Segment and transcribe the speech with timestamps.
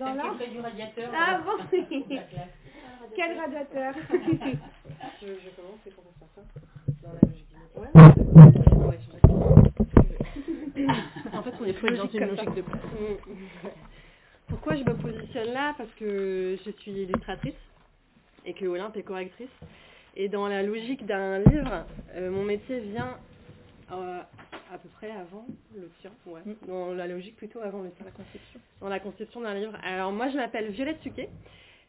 [0.00, 1.10] Dans là du radiateur.
[1.14, 1.58] Ah bon.
[3.14, 3.94] Quel radiateur.
[5.20, 6.40] Je, je commence et qu'on va faire ça.
[7.02, 7.46] Dans la logique
[7.76, 7.88] Ouais.
[11.34, 12.64] En fait, on est plus dans une logique de
[14.48, 15.74] Pourquoi je me positionne là?
[15.76, 17.52] Parce que je suis illustratrice
[18.46, 19.50] et que Olympe est correctrice.
[20.16, 23.18] Et dans la logique d'un livre, euh, mon métier vient
[23.92, 24.22] euh,
[24.72, 26.40] à peu près avant le tien, ouais.
[26.44, 26.54] Mm.
[26.66, 28.04] Dans la logique plutôt avant le tien.
[28.04, 28.60] La conception.
[28.80, 29.76] Dans la conception d'un livre.
[29.82, 31.28] Alors moi, je m'appelle Violette Suquet.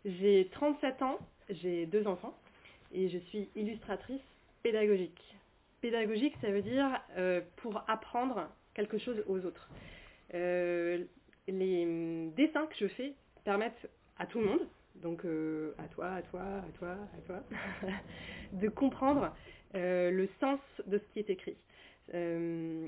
[0.05, 2.35] J'ai 37 ans, j'ai deux enfants
[2.91, 4.21] et je suis illustratrice
[4.63, 5.21] pédagogique.
[5.81, 9.70] Pédagogique, ça veut dire euh, pour apprendre quelque chose aux autres.
[10.34, 11.03] Euh,
[11.48, 16.13] les hum, dessins que je fais permettent à tout le monde, donc euh, à toi,
[16.13, 17.43] à toi, à toi, à toi,
[18.53, 19.34] de comprendre
[19.75, 21.57] euh, le sens de ce qui est écrit.
[22.13, 22.87] Euh,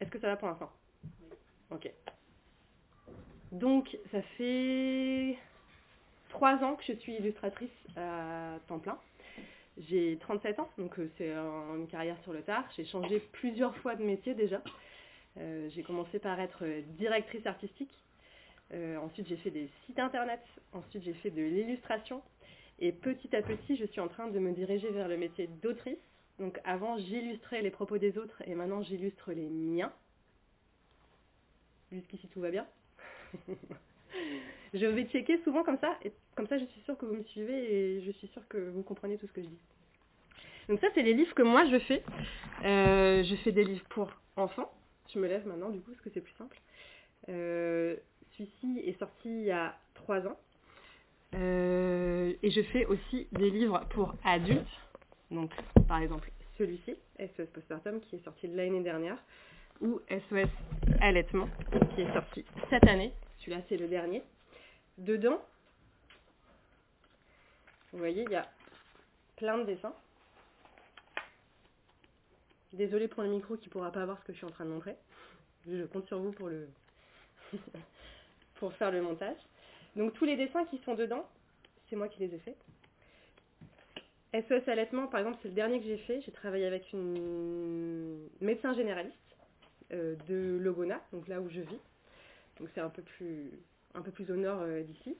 [0.00, 0.70] Est-ce que ça va pour l'instant?
[1.70, 1.90] Ok.
[3.52, 5.36] Donc, ça fait
[6.28, 8.98] trois ans que je suis illustratrice à temps plein.
[9.78, 12.64] J'ai 37 ans, donc euh, c'est un- une carrière sur le tard.
[12.76, 14.62] J'ai changé plusieurs fois de métier déjà.
[15.38, 16.64] Euh, j'ai commencé par être
[16.96, 17.92] directrice artistique.
[18.72, 20.40] Ensuite, j'ai fait des sites internet.
[20.72, 22.20] Ensuite, j'ai fait de l'illustration.
[22.80, 25.96] Et petit à petit, je suis en train de me diriger vers le métier d'autrice.
[26.38, 29.92] Donc avant, j'illustrais les propos des autres et maintenant, j'illustre les miens.
[31.92, 32.66] Jusqu'ici, tout va bien.
[34.74, 37.22] je vais checker souvent comme ça, et comme ça, je suis sûre que vous me
[37.24, 39.58] suivez et je suis sûre que vous comprenez tout ce que je dis.
[40.68, 42.02] Donc ça, c'est les livres que moi, je fais.
[42.64, 44.72] Euh, je fais des livres pour enfants.
[45.12, 46.60] Je me lève maintenant, du coup, parce que c'est plus simple.
[47.28, 47.96] Euh,
[48.32, 50.36] Celui-ci est sorti il y a trois ans.
[51.34, 54.66] Euh, et je fais aussi des livres pour adultes.
[55.30, 55.52] Donc,
[55.88, 59.18] par exemple, celui-ci, SOS Postpartum, qui est sorti l'année dernière,
[59.80, 60.48] ou SOS
[61.00, 61.48] Allaitement,
[61.94, 63.12] qui est sorti cette année.
[63.40, 64.22] Celui-là, c'est le dernier.
[64.98, 65.42] Dedans,
[67.92, 68.48] vous voyez, il y a
[69.36, 69.94] plein de dessins.
[72.72, 74.64] Désolée pour le micro qui ne pourra pas voir ce que je suis en train
[74.64, 74.96] de montrer.
[75.66, 76.68] Je compte sur vous pour le
[78.56, 79.36] pour faire le montage.
[79.94, 81.26] Donc tous les dessins qui sont dedans,
[81.88, 82.56] c'est moi qui les ai faits.
[84.42, 86.20] SOS Allaitement, par exemple, c'est le dernier que j'ai fait.
[86.22, 89.16] J'ai travaillé avec une médecin généraliste
[89.92, 91.80] euh, de Logona, donc là où je vis.
[92.58, 93.50] Donc c'est un peu plus
[93.94, 95.16] un peu plus au nord euh, d'ici.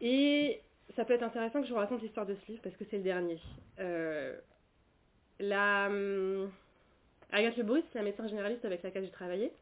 [0.00, 0.60] Et
[0.96, 2.98] ça peut être intéressant que je vous raconte l'histoire de ce livre parce que c'est
[2.98, 3.40] le dernier.
[3.78, 4.36] Euh,
[5.38, 6.50] la hum,
[7.30, 9.52] Agathe Lebrus, la médecin généraliste avec laquelle j'ai travaillé,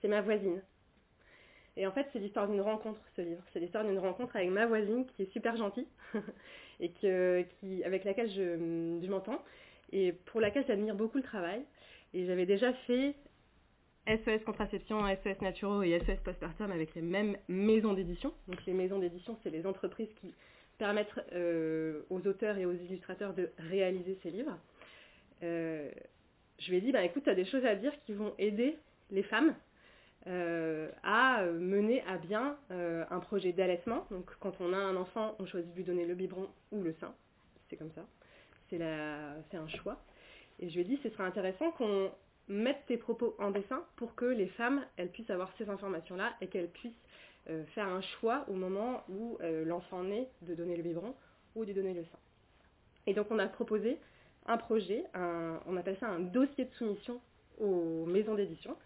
[0.00, 0.60] c'est ma voisine.
[1.76, 3.42] Et en fait, c'est l'histoire d'une rencontre, ce livre.
[3.52, 5.86] C'est l'histoire d'une rencontre avec ma voisine qui est super gentille
[6.80, 9.42] et qui, avec laquelle je, je m'entends
[9.92, 11.62] et pour laquelle j'admire beaucoup le travail.
[12.14, 13.14] Et j'avais déjà fait
[14.06, 18.32] SOS Contraception, SOS Naturo et SOS Postpartum avec les mêmes maisons d'édition.
[18.48, 20.32] Donc les maisons d'édition, c'est les entreprises qui
[20.78, 24.56] permettent euh, aux auteurs et aux illustrateurs de réaliser ces livres.
[25.42, 25.90] Euh,
[26.58, 28.76] je lui ai dit, bah, écoute, tu as des choses à dire qui vont aider
[29.10, 29.54] les femmes
[30.28, 34.06] euh, à euh, mener à bien euh, un projet d'allaitement.
[34.10, 36.92] Donc quand on a un enfant, on choisit de lui donner le biberon ou le
[36.94, 37.14] sein.
[37.70, 38.04] C'est comme ça.
[38.68, 40.02] C'est un choix.
[40.58, 42.10] Et je lui ai dit, ce serait intéressant qu'on
[42.48, 46.48] mette tes propos en dessin pour que les femmes, elles puissent avoir ces informations-là et
[46.48, 46.92] qu'elles puissent
[47.74, 51.14] faire un choix au moment où l'enfant naît de donner le biberon
[51.54, 52.18] ou de donner le sein.
[53.06, 53.98] Et donc on a proposé
[54.46, 57.20] un projet, on appelle ça un dossier de soumission
[57.58, 58.76] aux maisons d'édition.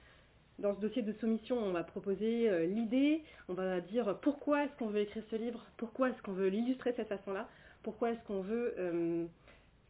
[0.61, 4.77] Dans ce dossier de soumission, on va proposer euh, l'idée, on va dire pourquoi est-ce
[4.77, 7.49] qu'on veut écrire ce livre, pourquoi est-ce qu'on veut l'illustrer de cette façon-là,
[7.83, 9.25] pourquoi est-ce qu'on veut euh,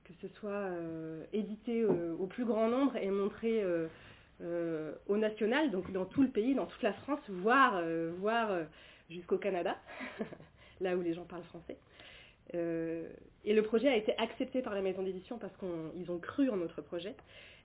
[0.04, 3.88] que ce soit euh, édité euh, au plus grand nombre et montré euh,
[4.42, 8.52] euh, au national, donc dans tout le pays, dans toute la France, voire, euh, voire
[8.52, 8.62] euh,
[9.10, 9.76] jusqu'au Canada,
[10.81, 11.78] là où les gens parlent français.
[12.54, 13.08] Euh,
[13.44, 16.56] et le projet a été accepté par la maison d'édition parce qu'ils ont cru en
[16.56, 17.14] notre projet.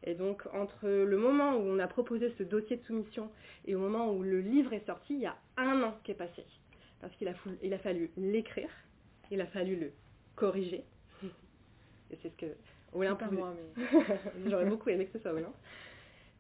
[0.05, 3.29] Et donc, entre le moment où on a proposé ce dossier de soumission
[3.66, 6.16] et au moment où le livre est sorti, il y a un an qui est
[6.16, 6.46] passé.
[7.02, 8.69] Parce qu'il a, fou- il a fallu l'écrire,
[9.31, 9.91] il a fallu le
[10.35, 10.84] corriger.
[12.11, 12.46] Et c'est ce que
[12.93, 13.84] Olympe Pas moi, mais.
[14.49, 15.55] J'aurais beaucoup aimé que ce soit Olympe.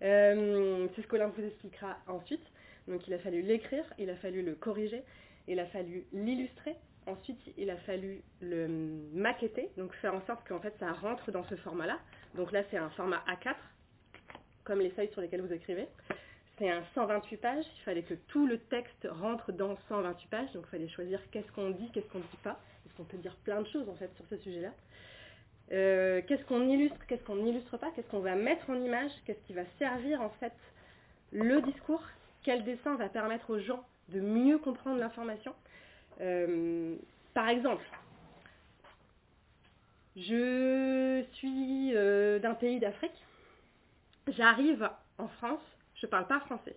[0.01, 2.43] Euh, c'est ce qu'Olympe vous expliquera ensuite.
[2.87, 5.01] Donc il a fallu l'écrire, il a fallu le corriger,
[5.47, 6.75] il a fallu l'illustrer.
[7.07, 8.67] Ensuite, il a fallu le
[9.13, 11.99] maqueter, donc faire en sorte qu'en fait ça rentre dans ce format-là.
[12.35, 13.55] Donc là, c'est un format A4,
[14.63, 15.87] comme les feuilles sur lesquelles vous écrivez.
[16.57, 20.63] C'est un 128 pages, il fallait que tout le texte rentre dans 128 pages, donc
[20.67, 23.35] il fallait choisir qu'est-ce qu'on dit, qu'est-ce qu'on ne dit pas, parce qu'on peut dire
[23.43, 24.71] plein de choses en fait sur ce sujet-là.
[25.73, 29.41] Euh, qu'est-ce qu'on illustre, qu'est-ce qu'on n'illustre pas, qu'est-ce qu'on va mettre en image, qu'est-ce
[29.47, 30.53] qui va servir en fait
[31.33, 32.01] le discours
[32.45, 35.53] quel dessin va permettre aux gens de mieux comprendre l'information.
[36.21, 36.95] Euh,
[37.33, 37.83] par exemple,
[40.15, 43.23] je suis euh, d'un pays d'Afrique,
[44.27, 45.61] j'arrive en France,
[45.95, 46.75] je ne parle pas français.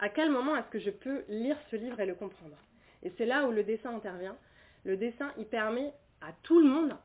[0.00, 2.56] À quel moment est-ce que je peux lire ce livre et le comprendre?
[3.02, 4.36] Et c'est là où le dessin intervient.
[4.84, 6.96] Le dessin, il permet à tout le monde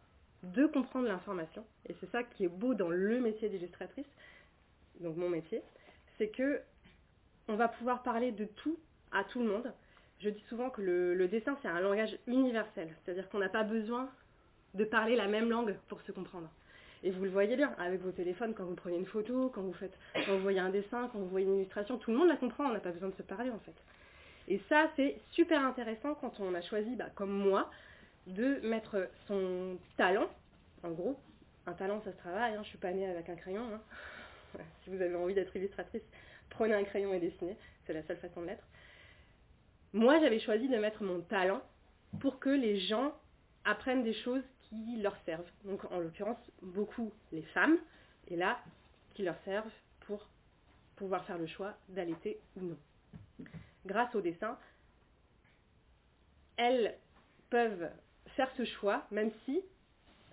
[0.43, 1.65] de comprendre l'information.
[1.87, 4.07] Et c'est ça qui est beau dans le métier d'illustratrice,
[4.99, 5.61] donc mon métier,
[6.17, 6.61] c'est que
[7.47, 8.77] on va pouvoir parler de tout
[9.11, 9.73] à tout le monde.
[10.19, 14.09] Je dis souvent que le, dessin, c'est un langage universel, c'est-à-dire qu'on n'a pas besoin
[14.73, 16.49] de parler la même langue pour se comprendre.
[17.01, 19.73] Et vous le voyez bien avec vos téléphones, quand vous prenez une photo, quand vous,
[19.73, 22.35] faites, quand vous voyez un dessin, quand vous voyez une illustration, tout le monde la
[22.35, 23.75] comprend, on n'a pas besoin de se parler en fait.
[24.49, 27.69] Et ça, c'est super intéressant quand on a choisi, bah, comme moi,
[28.27, 30.27] de mettre son talent,
[30.83, 31.17] en gros,
[31.67, 33.63] un talent ça se travaille, hein, je ne suis pas née avec un crayon.
[33.73, 34.59] Hein.
[34.83, 36.03] si vous avez envie d'être illustratrice,
[36.49, 37.55] prenez un crayon et dessinez,
[37.85, 38.63] c'est la seule façon de l'être.
[39.93, 41.61] Moi j'avais choisi de mettre mon talent
[42.19, 43.13] pour que les gens
[43.65, 45.49] apprennent des choses qui leur servent.
[45.65, 47.77] Donc en l'occurrence beaucoup les femmes,
[48.27, 48.59] et là
[49.13, 49.71] qui leur servent
[50.01, 50.27] pour
[50.95, 52.77] pouvoir faire le choix d'allaiter ou non.
[53.85, 54.57] Grâce au dessin,
[56.57, 56.95] elles
[57.49, 57.89] peuvent
[58.35, 59.61] faire ce choix, même si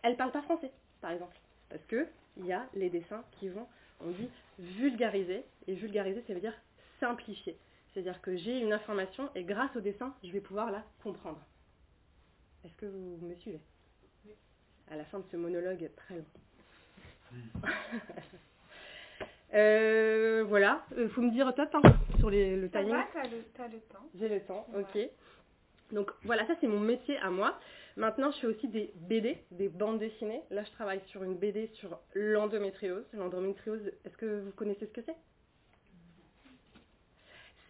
[0.03, 1.37] elles ne parlent pas français, par exemple.
[1.69, 3.67] Parce qu'il y a les dessins qui vont,
[4.01, 4.29] on dit,
[4.59, 5.45] vulgariser.
[5.69, 6.55] Et vulgariser, ça veut dire
[7.01, 7.57] simplifier.
[7.93, 11.41] C'est-à-dire que j'ai une information et grâce au dessin, je vais pouvoir la comprendre.
[12.65, 13.61] Est-ce que vous me suivez?
[14.91, 16.25] À la fin de ce monologue très long.
[19.55, 21.83] euh, voilà, il euh, faut me dire top hein,
[22.19, 22.91] sur les, le timing.
[22.91, 23.39] Va, t'as le,
[23.73, 24.09] le, temps.
[24.19, 24.99] J'ai le temps, ok.
[25.93, 27.59] Donc voilà, ça c'est mon métier à moi.
[27.97, 30.43] Maintenant, je fais aussi des BD, des bandes dessinées.
[30.51, 33.05] Là, je travaille sur une BD sur l'endométriose.
[33.15, 35.17] L'endométriose, est-ce que vous connaissez ce que c'est?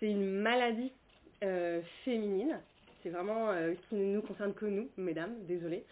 [0.01, 0.93] C'est une maladie
[1.45, 2.61] euh, féminine.
[3.03, 5.85] C'est vraiment euh, qui ne nous concerne que nous, mesdames, désolé.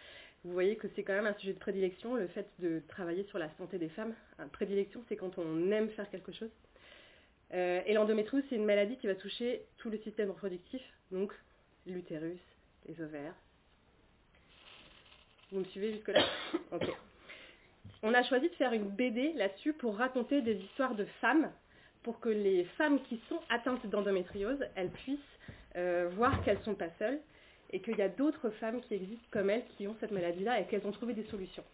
[0.45, 3.39] Vous voyez que c'est quand même un sujet de prédilection, le fait de travailler sur
[3.39, 4.15] la santé des femmes.
[4.53, 6.51] prédilection, c'est quand on aime faire quelque chose.
[7.55, 11.33] Euh, et l'endométriose, c'est une maladie qui va toucher tout le système reproductif, donc
[11.87, 12.41] l'utérus,
[12.87, 13.35] les ovaires.
[15.51, 16.25] Vous me suivez jusque-là
[16.73, 16.91] Ok.
[18.03, 21.51] On a choisi de faire une BD là-dessus pour raconter des histoires de femmes,
[22.03, 25.19] pour que les femmes qui sont atteintes d'endométriose, elles puissent
[25.77, 27.21] euh, voir qu'elles ne sont pas seules
[27.71, 30.67] et qu'il y a d'autres femmes qui existent comme elles qui ont cette maladie-là et
[30.67, 31.65] qu'elles ont trouvé des solutions.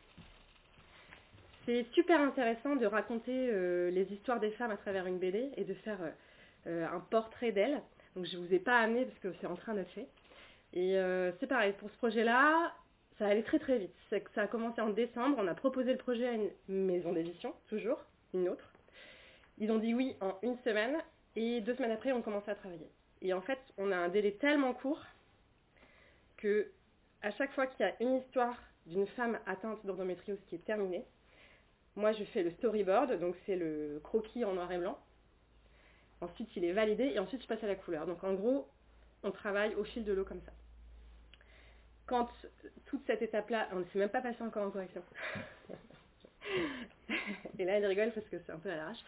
[1.67, 5.65] C'est super intéressant de raconter euh, les histoires des femmes à travers une BD et
[5.65, 5.99] de faire
[6.67, 7.83] euh, un portrait d'elles.
[8.17, 10.09] Donc je ne vous ai pas amené parce que c'est en train d'être fait.
[10.73, 12.73] Et euh, c'est pareil, pour ce projet-là,
[13.19, 13.95] ça allait très très vite.
[14.35, 17.99] Ça a commencé en décembre, on a proposé le projet à une maison d'édition, toujours,
[18.33, 18.73] une autre.
[19.59, 20.97] Ils ont dit oui en une semaine
[21.37, 22.89] et deux semaines après, on commençait à travailler.
[23.21, 25.05] Et en fait, on a un délai tellement court
[26.41, 26.71] que
[27.23, 28.57] à chaque fois qu'il y a une histoire
[28.87, 31.05] d'une femme atteinte d'endométriose qui est terminée,
[31.97, 34.99] moi je fais le storyboard, donc c'est le croquis en noir et blanc.
[36.21, 38.07] Ensuite, il est validé et ensuite je passe à la couleur.
[38.07, 38.69] Donc en gros,
[39.23, 40.53] on travaille au fil de l'eau comme ça.
[42.07, 42.29] Quand
[42.87, 45.03] toute cette étape-là, on ne s'est même pas passé encore en correction.
[47.59, 49.05] et là, elle rigole parce que c'est un peu à l'arrache.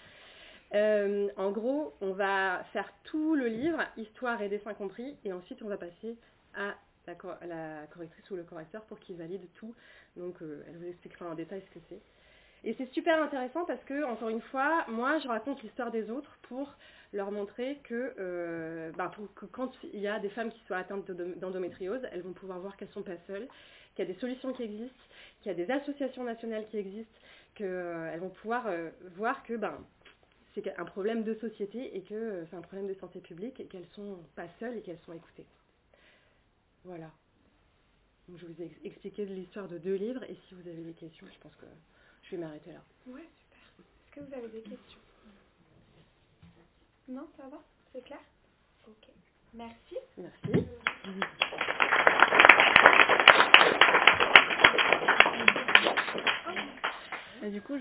[0.75, 5.63] Euh, en gros, on va faire tout le livre, histoire et dessin compris, et ensuite
[5.63, 6.17] on va passer
[6.55, 6.75] à
[7.07, 9.75] la, correctrice ou le correcteur pour qu'il valide tout.
[10.17, 12.01] Donc euh, elle vous expliquera en détail ce que c'est.
[12.65, 16.39] Et c'est super intéressant parce que, encore une fois, moi je raconte l'histoire des autres
[16.43, 16.73] pour
[17.13, 21.11] leur montrer que, euh, bah, que quand il y a des femmes qui sont atteintes
[21.11, 23.49] d'endométriose, elles vont pouvoir voir qu'elles ne sont pas seules,
[23.95, 25.03] qu'il y a des solutions qui existent,
[25.41, 27.19] qu'il y a des associations nationales qui existent,
[27.55, 28.71] qu'elles euh, vont pouvoir
[29.17, 29.77] voir que ben,
[30.55, 33.89] c'est un problème de société et que c'est un problème de santé publique et qu'elles
[33.95, 35.47] sont pas seules et qu'elles sont écoutées.
[36.85, 37.11] Voilà.
[38.29, 41.27] Donc, je vous ai expliqué l'histoire de deux livres et si vous avez des questions,
[41.33, 41.67] je pense que
[42.25, 42.83] je vais m'arrêter là.
[43.07, 43.59] Ouais, super.
[43.79, 45.01] Est-ce que vous avez des questions?
[47.09, 47.59] Non, ça va?
[47.93, 48.21] C'est clair?
[48.87, 49.09] Ok.
[49.55, 49.97] Merci.
[50.17, 50.67] Merci.
[57.43, 57.75] Euh, du coup,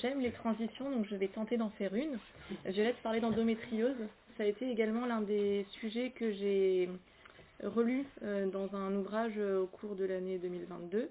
[0.00, 2.18] j'aime les transitions, donc je vais tenter d'en faire une.
[2.64, 3.96] Je laisse parler d'endométriose.
[4.36, 6.88] Ça a été également l'un des sujets que j'ai
[7.62, 11.10] relu euh, dans un ouvrage au cours de l'année 2022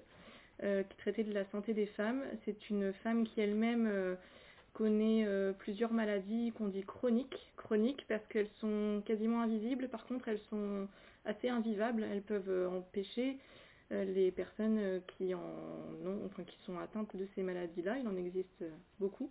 [0.62, 2.22] euh, qui traitait de la santé des femmes.
[2.44, 4.16] C'est une femme qui elle-même
[4.72, 7.52] connaît euh, plusieurs maladies qu'on dit chroniques.
[7.56, 10.88] Chroniques parce qu'elles sont quasiment invisibles, par contre elles sont
[11.24, 13.38] assez invivables, elles peuvent euh, empêcher
[13.92, 18.16] euh, les personnes qui, en ont, enfin, qui sont atteintes de ces maladies-là, il en
[18.16, 18.64] existe
[18.98, 19.30] beaucoup,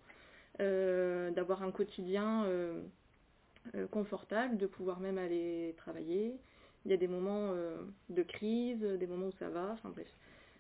[0.60, 2.46] d'avoir un quotidien
[3.76, 6.36] euh, confortable de pouvoir même aller travailler.
[6.86, 7.78] Il y a des moments euh,
[8.10, 10.08] de crise, des moments où ça va, enfin bref.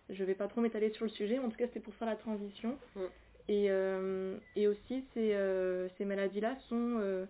[0.09, 2.15] Je vais pas trop m'étaler sur le sujet, en tout cas c'était pour faire la
[2.15, 2.77] transition.
[2.95, 2.99] Mm.
[3.47, 7.25] Et, euh, et aussi ces, euh, ces maladies-là sont euh,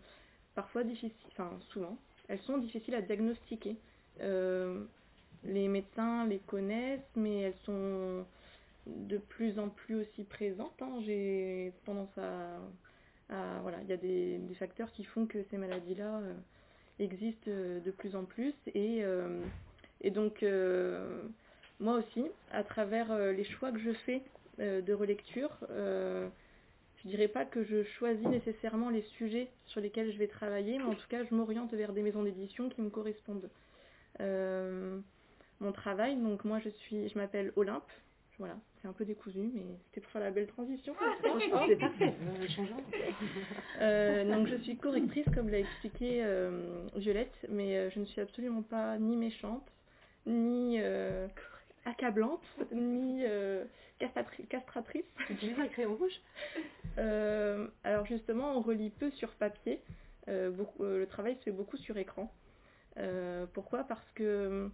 [0.56, 3.78] parfois difficiles, enfin souvent, elles sont difficiles à diagnostiquer.
[5.44, 8.26] Les médecins les connaissent, mais elles sont
[8.86, 10.80] de plus en plus aussi présentes.
[10.82, 11.00] hein.
[11.06, 12.58] J'ai tendance à,
[13.30, 16.22] à- voilà, il y a des, des facteurs qui font que ces maladies-là
[17.00, 19.42] existent euh, de plus en plus et, euh,
[20.12, 21.24] donc euh,
[21.80, 24.22] moi aussi, à travers les choix que je fais
[24.60, 30.28] de relecture, je dirais pas que je choisis nécessairement les sujets sur lesquels je vais
[30.28, 33.50] travailler, mais en tout cas je m'oriente vers des maisons d'édition qui me correspondent.
[34.20, 37.92] Mon travail, donc moi je suis, je m'appelle Olympe,
[38.42, 40.96] voilà, c'est un peu décousu, mais c'était pour faire la belle transition.
[41.68, 42.14] C'est parfait.
[43.80, 48.20] Euh, donc je suis correctrice, comme l'a expliqué euh, Violette, mais euh, je ne suis
[48.20, 49.68] absolument pas ni méchante,
[50.26, 50.80] ni
[51.86, 53.24] accablante, ni
[54.00, 55.06] castratri- castratrice.
[55.28, 56.20] Tu un crayon rouge
[57.84, 59.82] alors justement, on relit peu sur papier.
[60.28, 62.32] Beaucoup- le travail se fait beaucoup sur écran.
[63.54, 63.84] Pourquoi?
[63.84, 64.70] Parce que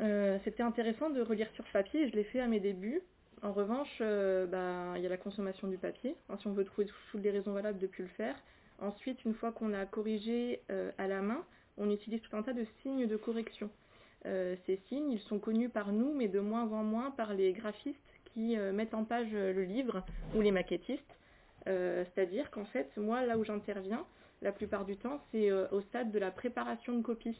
[0.00, 3.02] euh, c'était intéressant de relire sur papier je l'ai fait à mes débuts.
[3.42, 6.16] En revanche, euh, bah, il y a la consommation du papier.
[6.28, 8.34] Hein, si on veut trouver toutes les raisons valables de plus le faire.
[8.80, 11.44] Ensuite, une fois qu'on a corrigé euh, à la main,
[11.76, 13.70] on utilise tout un tas de signes de correction.
[14.64, 17.98] Ces signes, ils sont connus par nous, mais de moins en moins par les graphistes
[18.32, 20.02] qui mettent en page le livre
[20.34, 21.18] ou les maquettistes.
[21.66, 24.06] C'est-à-dire qu'en fait, moi, là où j'interviens,
[24.44, 27.36] la plupart du temps, c'est euh, au stade de la préparation de copie.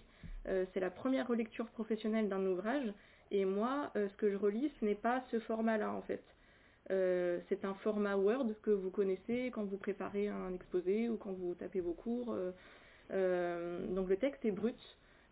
[0.48, 2.92] Euh, c'est la première relecture professionnelle d'un ouvrage,
[3.30, 6.22] et moi, euh, ce que je relis, ce n'est pas ce format-là, en fait.
[7.48, 11.54] C'est un format Word que vous connaissez quand vous préparez un exposé ou quand vous
[11.54, 12.36] tapez vos cours.
[13.08, 14.76] donc le texte est brut.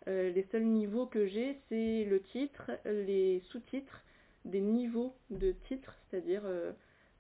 [0.07, 4.00] Les seuls niveaux que j'ai, c'est le titre, les sous-titres,
[4.47, 6.43] des niveaux de titres, c'est-à-dire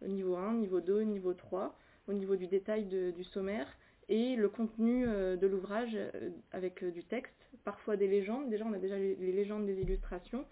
[0.00, 1.76] niveau 1, niveau 2, niveau 3,
[2.08, 3.68] au niveau du détail du sommaire,
[4.12, 8.50] et le contenu euh, de l'ouvrage euh, avec euh, du texte, parfois des légendes.
[8.50, 10.44] Déjà, on a déjà les, légendes des illustrations,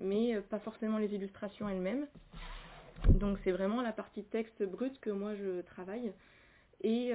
[0.00, 2.06] mais pas forcément les illustrations elles-mêmes.
[3.10, 6.12] Donc c'est vraiment la partie texte brut que moi je travaille.
[6.82, 7.12] Et,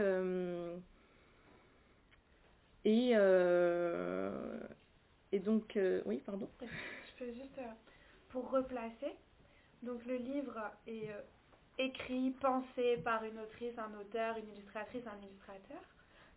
[5.40, 6.48] donc, oui, pardon.
[6.62, 7.60] Je peux juste,
[8.30, 9.16] pour replacer,
[9.82, 11.10] donc le livre est
[11.78, 15.82] écrit, pensé par une autrice, un auteur, une illustratrice, un illustrateur.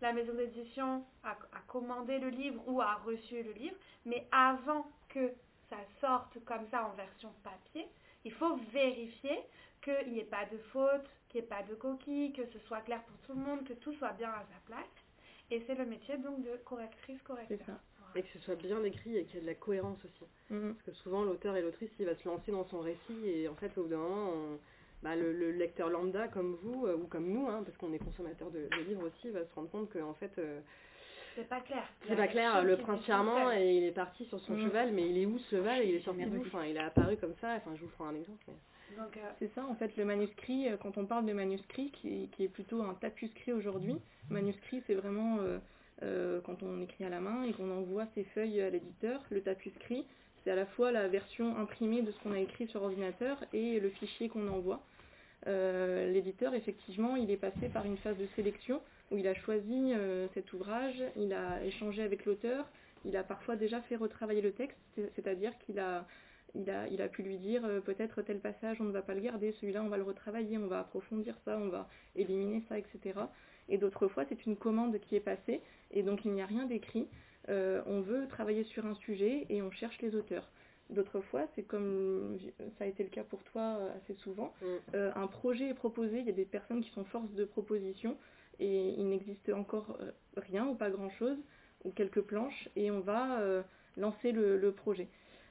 [0.01, 4.87] La maison d'édition a, a commandé le livre ou a reçu le livre, mais avant
[5.09, 5.31] que
[5.69, 7.87] ça sorte comme ça en version papier,
[8.25, 9.39] il faut vérifier
[9.83, 12.81] qu'il n'y ait pas de faute, qu'il n'y ait pas de coquille, que ce soit
[12.81, 14.85] clair pour tout le monde, que tout soit bien à sa place.
[15.51, 17.77] Et c'est le métier donc de correctrice, correcteur.
[18.15, 20.25] Et que ce soit bien écrit et qu'il y ait de la cohérence aussi.
[20.51, 20.75] Mhm.
[20.75, 23.55] Parce que souvent, l'auteur et l'autrice, il va se lancer dans son récit et en
[23.55, 24.59] fait, au bout d'un moment, on-
[25.03, 27.99] bah, le, le lecteur lambda comme vous euh, ou comme nous, hein, parce qu'on est
[27.99, 30.61] consommateur de, de livres aussi, va se rendre compte qu'en fait, euh,
[31.37, 31.85] C'est pas clair.
[32.07, 32.63] C'est pas clair.
[32.65, 34.63] Le prince charmant, et il est parti sur son Mm.
[34.65, 35.83] cheval, mais il est où ce cheval?
[35.83, 36.41] Et il est sorti d'où?
[36.47, 37.55] Enfin, il a apparu comme ça.
[37.57, 38.45] Enfin, je vous prends un exemple.
[38.49, 42.45] mais- euh, C'est ça, en fait, le manuscrit, quand on parle de manuscrit, qui, qui
[42.45, 43.95] est plutôt un tapuscrit aujourd'hui,
[44.29, 45.59] manuscrit, c'est vraiment euh,
[46.03, 49.23] euh, quand on écrit à la main et qu'on envoie ses feuilles à l'éditeur.
[49.31, 50.05] Le tapuscrit,
[50.45, 53.81] c'est à la fois la version imprimée de ce qu'on a écrit sur ordinateur et
[53.81, 54.81] le fichier qu'on envoie.
[55.47, 58.81] Euh, L'éditeur, effectivement, il est passé par une phase de sélection
[59.11, 62.67] où il a choisi euh, cet ouvrage, il a échangé avec l'auteur,
[63.05, 66.07] il a parfois déjà fait retravailler le texte, c'est- c'est-à-dire qu'il a
[66.57, 69.15] il a, il a pu lui dire euh, peut-être tel passage on ne va pas
[69.15, 72.77] le garder, celui-là on va le retravailler, on va approfondir ça, on va éliminer ça,
[72.77, 73.21] etc.
[73.69, 75.61] Et d'autres fois c'est une commande qui est passée
[75.93, 77.07] et donc il n'y a rien d'écrit.
[77.51, 80.49] Euh, on veut travailler sur un sujet et on cherche les auteurs.
[80.91, 82.39] D'autres fois c'est comme
[82.79, 84.67] ça a été le cas pour toi euh, assez souvent, Mm.
[84.95, 88.17] euh, un projet est proposé, il y a des personnes qui sont force de proposition
[88.61, 89.99] et il n'existe encore
[90.37, 91.39] rien ou pas grand-chose
[91.85, 93.63] ou quelques planches et on va euh,
[93.97, 95.09] lancer le, le projet.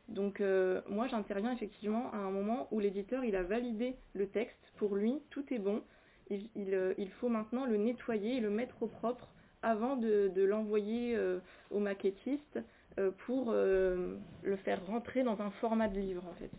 [0.10, 4.60] Donc euh, moi j'interviens effectivement à un moment où l'éditeur il a validé le texte,
[4.78, 5.82] pour lui tout est bon,
[6.30, 9.28] il, il, il faut maintenant le nettoyer et le mettre au propre
[9.62, 11.40] avant de, l'envoyer euh,
[11.72, 12.60] au maquettiste
[12.98, 16.52] euh, pour euh, le faire rentrer dans un format de livre en fait.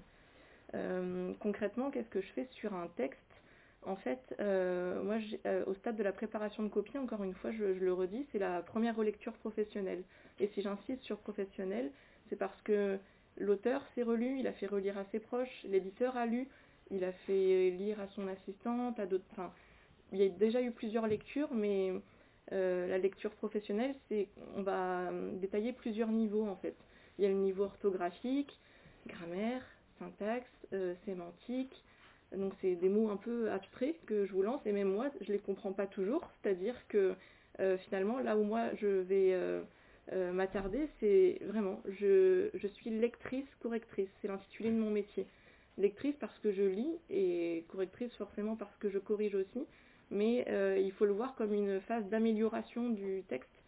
[1.40, 3.18] Concrètement qu'est-ce que je fais sur un texte?
[3.82, 5.16] En fait, moi,
[5.66, 8.38] au stade de la préparation de copie, encore une fois, je, je le redis, c'est
[8.38, 10.04] la première relecture professionnelle.
[10.38, 11.90] Et si j'insiste sur professionnel,
[12.28, 12.98] c'est parce que
[13.36, 16.46] l'auteur s'est relu, il a fait relire à ses proches, l'éditeur a lu,
[16.92, 19.24] il a fait lire à son assistante, à d'autres.
[19.32, 19.52] Enfin,
[20.12, 21.92] il y a déjà eu plusieurs lectures, mais
[22.50, 23.94] la lecture professionnelle,
[24.56, 26.76] on va détailler plusieurs niveaux en fait.
[27.18, 28.58] Il y a le niveau orthographique,
[29.06, 29.62] grammaire,
[29.98, 30.50] syntaxe,
[31.04, 31.84] sémantique,
[32.36, 35.28] donc c'est des mots un peu abstraits que je vous lance et même moi je
[35.28, 36.30] ne les comprends pas toujours.
[36.42, 37.14] C'est-à-dire que
[37.58, 39.62] euh, finalement là où moi je vais euh,
[40.12, 44.08] euh, m'attarder, c'est vraiment je, je suis lectrice correctrice.
[44.20, 45.26] C'est l'intitulé de mon métier.
[45.76, 49.66] Lectrice parce que je lis et correctrice forcément parce que je corrige aussi.
[50.10, 50.44] Mais
[50.82, 53.62] il faut le voir comme une phase d'amélioration du texte.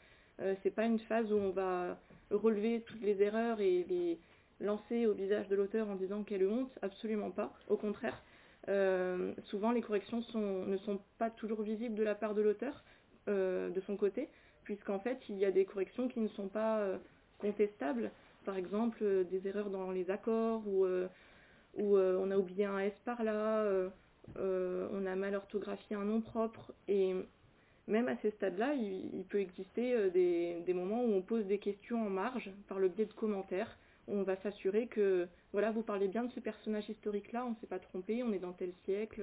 [0.63, 1.97] c'est pas une phase où on va
[2.31, 4.19] relever toutes les erreurs et les
[4.63, 7.53] lancer au visage de l'auteur en disant quelle honte, absolument pas.
[7.69, 8.23] Au contraire,
[8.69, 12.83] euh, souvent, les corrections ne sont pas toujours visibles de la part de l'auteur,
[13.29, 14.29] euh, de son côté,
[14.65, 16.99] puisqu'en fait, il y a des corrections qui ne sont pas euh,
[17.39, 18.11] contestables.
[18.45, 20.87] Par exemple, des erreurs dans les accords, ou
[21.79, 23.65] où on a oublié un S par là,
[24.39, 26.73] on a mal orthographié un nom propre.
[26.89, 27.15] Et
[27.89, 32.11] même à ces stades-là, il, peut exister des, moments où on pose des questions en
[32.11, 33.77] marge par le biais de commentaires
[34.09, 37.67] on va s'assurer que voilà, vous parlez bien de ce personnage historique-là, on ne s'est
[37.67, 39.23] pas trompé, on est dans tel siècle.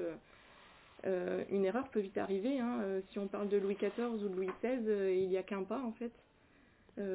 [1.06, 2.60] Euh, une erreur peut vite arriver.
[2.60, 2.80] Hein.
[2.82, 5.44] Euh, si on parle de Louis XIV ou de Louis XVI, euh, il n'y a
[5.44, 6.12] qu'un pas en fait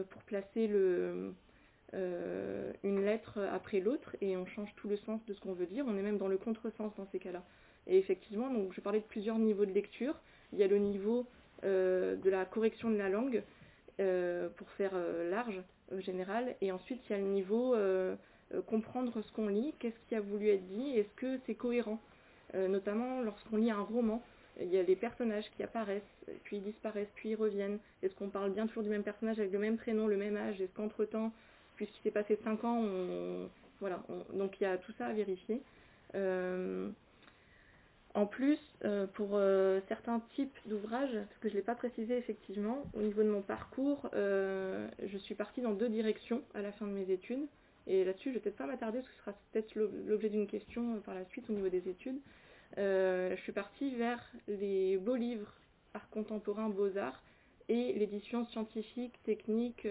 [0.09, 1.35] pour placer le,
[1.93, 5.85] une lettre après l'autre et on change tout le sens de ce qu'on veut dire.
[5.87, 7.45] On est même dans le contresens dans ces cas-là.
[7.87, 10.15] Et effectivement, donc je parlais de plusieurs niveaux de lecture.
[10.53, 11.27] Il y a le niveau
[11.63, 13.43] de la correction de la langue
[13.97, 14.93] pour faire
[15.31, 15.63] large
[16.01, 16.55] général.
[16.61, 18.15] Et ensuite, il y a le niveau euh,
[18.55, 22.01] euh, comprendre ce qu'on lit, qu'est-ce qui a voulu être dit, est-ce que c'est cohérent.
[22.55, 24.23] Euh, notamment lorsqu'on lit un roman,
[24.61, 26.03] il y a des personnages qui apparaissent,
[26.45, 27.79] puis disparaissent, puis ils reviennent.
[28.03, 30.61] Est-ce qu'on parle bien toujours du même personnage avec le même prénom, le même âge?
[30.61, 31.33] Est-ce qu'entre-temps,
[31.75, 33.49] puisqu'il s'est passé 5 ans, on...
[33.81, 34.01] voilà.
[34.33, 35.61] Donc il y a tout ça à vérifier.
[38.15, 42.17] En plus, euh, pour euh, certains types d'ouvrages, parce que je ne l'ai pas précisé
[42.17, 46.71] effectivement, au niveau de mon parcours, euh, je suis partie dans deux directions à la
[46.71, 47.45] fin de mes études.
[47.89, 49.75] Et là-dessus, je ne vais peut-être pas m'attarder, parce que ce sera peut-être
[50.07, 52.19] l'objet d'une question par la suite au niveau des études.
[52.77, 55.53] je suis partie vers les beaux livres
[55.93, 57.21] art contemporain, beaux-arts,
[57.69, 59.87] et l'édition scientifique, technique,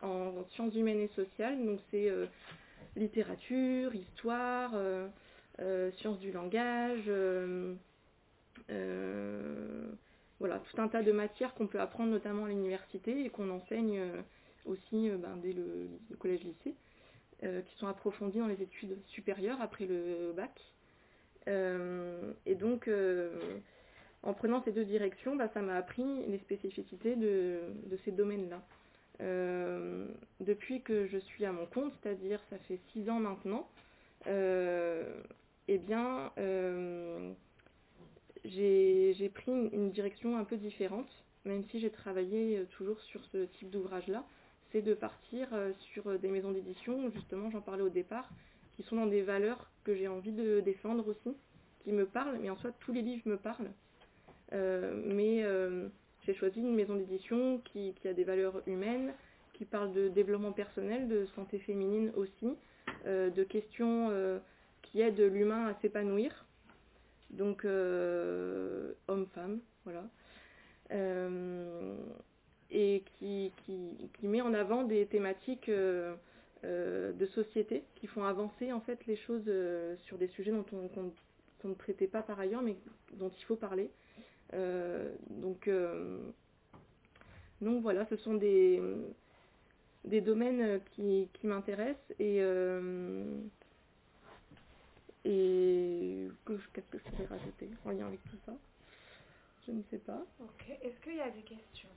[0.00, 1.64] en sciences humaines et sociales.
[1.64, 2.12] Donc c'est
[2.94, 4.74] littérature, histoire
[5.96, 7.74] sciences du langage, euh,
[8.70, 9.86] euh,
[10.40, 14.00] voilà, tout un tas de matières qu'on peut apprendre notamment à l'université et qu'on enseigne
[14.64, 15.88] aussi ben, dès le,
[16.18, 16.74] collège-lycée,
[17.40, 20.60] qui sont approfondies dans les études supérieures après le bac.
[21.46, 22.88] et donc,
[24.22, 27.60] en prenant ces deux directions, bah, ça m'a appris les spécificités de,
[28.04, 28.62] ces domaines-là.
[30.40, 33.68] depuis que je suis à mon compte, c'est-à-dire ça fait six ans maintenant,
[35.68, 37.32] eh bien, euh,
[38.44, 41.08] j'ai pris une, direction un peu différente,
[41.44, 44.24] même si j'ai travaillé euh, toujours sur ce type d'ouvrage-là,
[44.72, 48.28] c'est de partir euh, sur des maisons d'édition, justement, j'en parlais au départ,
[48.76, 51.34] qui sont dans des valeurs que j'ai envie de défendre aussi,
[51.82, 53.70] qui me parlent, mais en soi, tous les livres me parlent.
[54.52, 55.44] mais
[56.22, 59.12] j'ai choisi une maison d'édition qui, qui, a des valeurs humaines,
[59.52, 62.56] qui parle de développement personnel, de santé féminine aussi,
[63.04, 64.10] de questions
[64.94, 66.46] qui aide l'humain à s'épanouir.
[67.30, 70.04] Donc, euh, homme-femme, voilà.
[70.92, 71.96] Euh,
[72.70, 76.14] et qui, qui, met en avant des thématiques euh,
[76.62, 79.50] de société qui font avancer en fait les choses
[80.02, 82.76] sur des sujets dont on, ne traitait pas par ailleurs, mais
[83.14, 83.90] dont il faut parler.
[84.52, 85.68] donc,
[87.60, 88.80] donc voilà, ce sont des,
[90.04, 92.40] des domaines qui, qui m'intéressent et
[95.24, 98.52] et qu'est-ce que je pourrais rajouter en lien avec tout ça?
[99.66, 100.22] Je ne sais pas.
[100.40, 100.68] Ok.
[100.82, 101.88] Est-ce qu'il y a des questions?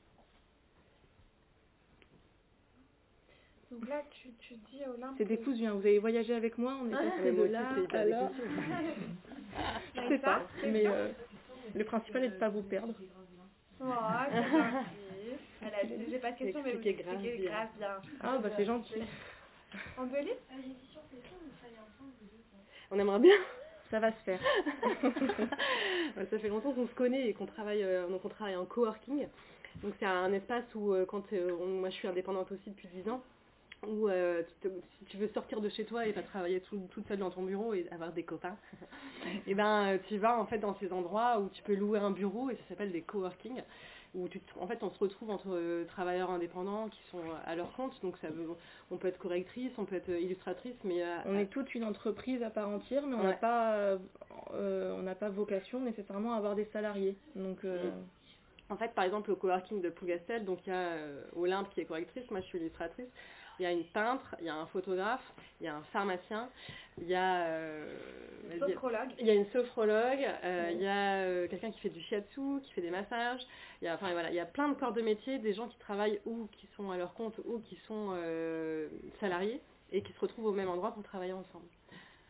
[3.72, 5.16] Donc là, tu, tu dis Olympe.
[5.18, 5.74] C'est des viens.
[5.74, 8.32] Vous avez voyagé avec moi, on est passé de là alors.
[9.96, 11.10] je sais pas, mais euh,
[11.76, 12.94] le principal est de ne pas vous perdre.
[13.80, 13.86] Oh,
[14.30, 16.10] c'est gentil.
[16.10, 18.02] J'ai pas de questions, mais vous expliquez grave bien.
[18.22, 18.96] Ah, bah c'est gentil.
[18.96, 19.08] Lire
[22.92, 23.36] on aimerait bien.
[23.90, 24.40] Ça va se faire.
[26.30, 29.28] ça fait longtemps qu'on se connaît et qu'on travaille, euh, donc on travaille en coworking.
[29.82, 33.10] Donc c'est un espace où, euh, quand euh, moi je suis indépendante aussi depuis 10
[33.10, 33.22] ans,
[33.88, 37.44] où si tu veux sortir de chez toi et pas travailler toute seule dans ton
[37.44, 38.58] bureau et avoir des copains,
[39.24, 42.12] et eh ben tu vas en fait dans ces endroits où tu peux louer un
[42.12, 43.62] bureau et ça s'appelle des coworking
[44.16, 44.28] où
[44.60, 48.18] en fait on se retrouve entre euh, travailleurs indépendants qui sont à leur compte, donc
[48.18, 48.28] ça
[48.92, 52.42] on peut être correctrice, on peut être illustratrice, mais euh, on est toute une entreprise
[52.44, 53.98] à part entière, mais on n'a pas euh,
[54.98, 57.60] on n'a pas vocation nécessairement à avoir des salariés, donc
[58.70, 61.80] En fait, par exemple, au coworking de Plougastel, donc il y a euh, Olympe qui
[61.80, 63.08] est correctrice, moi je suis illustratrice.
[63.60, 66.50] Il y a une peintre, il y a un photographe, il y a un pharmacien,
[67.00, 67.86] il y a, euh,
[68.50, 69.10] vas-y, Sophrologue.
[69.20, 72.62] il y a une sophrologue, euh, il y a euh, quelqu'un qui fait du shiatsu,
[72.64, 73.42] qui fait des massages.
[73.82, 75.68] Il y a, enfin voilà, il y a plein de corps de métier, des gens
[75.68, 78.16] qui travaillent ou qui sont à leur compte ou qui sont
[79.20, 81.68] salariés et qui se retrouvent au même endroit pour travailler ensemble.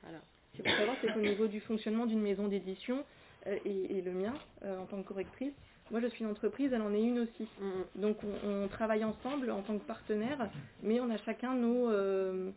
[0.03, 0.19] Voilà.
[0.51, 3.03] Ce qu'il faut savoir, c'est qu'au niveau du fonctionnement d'une maison d'édition,
[3.45, 5.53] et, et le mien, en tant que correctrice,
[5.91, 7.47] moi je suis une entreprise, elle en est une aussi.
[7.61, 10.49] Mm, Donc on, on travaille ensemble en tant que partenaire,
[10.83, 11.89] mais on a chacun nos...
[11.89, 12.51] euh,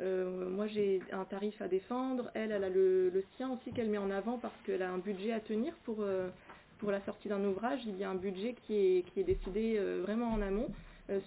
[0.00, 3.88] euh, moi j'ai un tarif à défendre, elle, elle a le, le sien aussi qu'elle
[3.88, 6.28] met en avant parce qu'elle a un budget à tenir pour, euh,
[6.78, 7.80] pour la sortie d'un ouvrage.
[7.86, 10.68] Il y a un budget qui est, qui est décidé vraiment en amont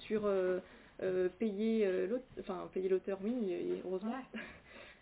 [0.01, 0.29] sur
[1.39, 4.13] payer l'auteur, enfin payer l'auteur oui, et- heureusement.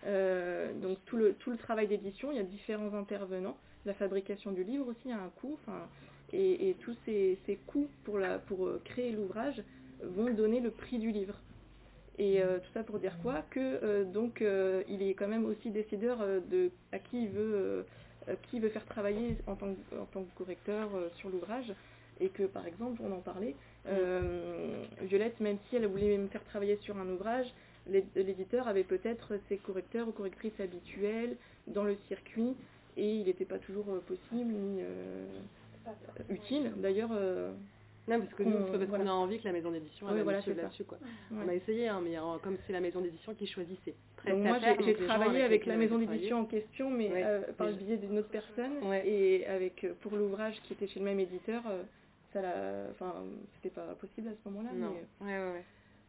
[0.06, 3.58] Euh, donc tout le, tout le travail d'édition, il y a différents intervenants.
[3.86, 5.58] La fabrication du livre aussi a un coût.
[5.64, 5.88] Enfin,
[6.34, 9.62] et, et tous ces, ces coûts pour, la, pour euh, créer l'ouvrage
[10.04, 11.36] vont donner le prix du livre.
[12.20, 13.44] Et euh, tout ça pour dire quoi?
[13.52, 17.86] Que euh, donc euh, il est quand même aussi décideur de à qui il veut
[18.44, 21.72] qui il veut faire travailler en tant que, en tant que correcteur sur l'ouvrage.
[22.20, 23.54] Et que par exemple on en parlait
[23.88, 27.46] euh, Violette même si elle voulait me faire travailler sur un ouvrage
[27.88, 31.38] l'é- l'éditeur avait peut-être ses correcteurs ou correctrices habituels
[31.68, 32.56] dans le circuit
[32.98, 34.82] et il n'était pas toujours possible ni
[36.30, 37.52] utile d'ailleurs euh,
[38.08, 39.04] Non, parce que nous, c'est parce voilà.
[39.04, 40.62] qu'on a envie que la maison d'édition Oui, elle voilà, là-dessus, c'est ça.
[40.64, 40.98] là-dessus, quoi.
[41.32, 41.44] ouais.
[41.46, 44.44] On a essayé, hein, mais comme c'est la maison d'édition qui choisit, c'est très Donc
[44.44, 47.24] moi, j'ai- travaillé avec la on maison d'édition en question, mais Ouais.
[47.26, 49.08] euh, par le biais d'une autre personne, Ouais.
[49.08, 51.64] et avec euh, pour l'ouvrage qui était chez le même éditeur,
[52.34, 53.14] ça l'a, enfin,
[53.56, 55.64] c'était pas possible à ce moment-là, Non, mais ouais, ouais, ouais.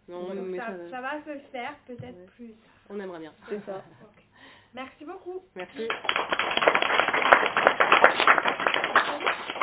[0.09, 2.27] Non, mais ça, va se faire peut-être Ouais.
[2.37, 2.53] plus
[2.91, 3.33] on aimerait bien.
[3.49, 3.85] c'est ça.
[4.75, 5.43] Merci beaucoup.
[5.57, 5.89] Merci.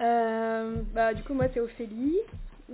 [0.00, 2.18] Euh, bah, du coup, moi, c'est Ophélie.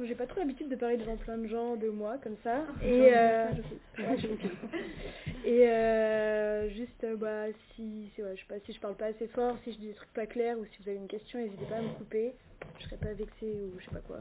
[0.05, 2.65] J'ai pas trop l'habitude de parler devant plein de gens, de moi, comme ça.
[2.83, 3.47] Et, euh,
[3.99, 4.17] ouais,
[5.45, 9.27] et euh, juste, bah, si, si, ouais, je sais pas, si je parle pas assez
[9.29, 11.67] fort, si je dis des trucs pas clairs, ou si vous avez une question, n'hésitez
[11.67, 12.33] pas à me couper.
[12.79, 14.21] Je serai pas vexée ou je sais pas quoi.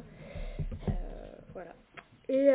[1.54, 1.72] Voilà.
[2.28, 2.48] Et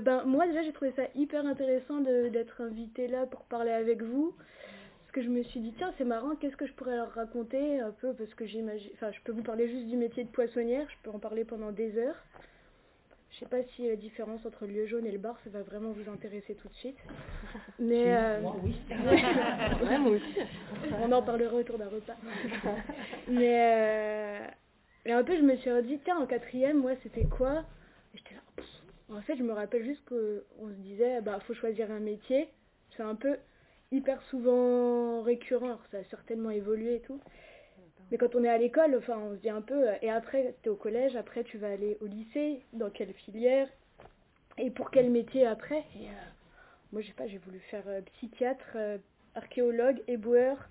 [0.00, 4.34] ben, moi, déjà, j'ai trouvé ça hyper intéressant d'être invitée là pour parler avec vous.
[5.16, 7.90] Que je me suis dit, tiens, c'est marrant, qu'est-ce que je pourrais leur raconter un
[7.90, 8.90] peu Parce que j'imagine.
[8.96, 11.72] Enfin, je peux vous parler juste du métier de poissonnière, je peux en parler pendant
[11.72, 12.22] des heures.
[13.30, 15.62] Je sais pas si la différence entre le lieu jaune et le bar, ça va
[15.62, 16.98] vraiment vous intéresser tout de suite.
[17.78, 18.02] Mais.
[18.14, 18.40] euh,
[19.86, 20.34] Ouais, moi aussi.
[21.00, 22.16] on en parlera autour d'un repas.
[23.28, 24.46] Mais euh,
[25.06, 27.64] et un peu, je me suis dit, tiens, en quatrième, moi, c'était quoi?
[28.14, 28.66] Et j'étais là, pff.
[29.16, 32.48] En fait, je me rappelle juste qu'on se disait, bah, faut choisir un métier.
[32.98, 33.38] C'est un peu
[33.92, 37.20] hyper souvent récurrent, alors ça a certainement évolué et tout.
[38.10, 40.54] Mais quand on est à l'école, enfin, on se dit un peu, euh, et après,
[40.62, 43.68] tu es au collège, après, tu vas aller au lycée, dans quelle filière,
[44.58, 45.84] et pour quel métier après.
[45.96, 46.28] Et euh,
[46.92, 48.98] moi, je sais pas, j'ai voulu faire euh, psychiatre, euh,
[49.34, 50.68] archéologue, éboueur,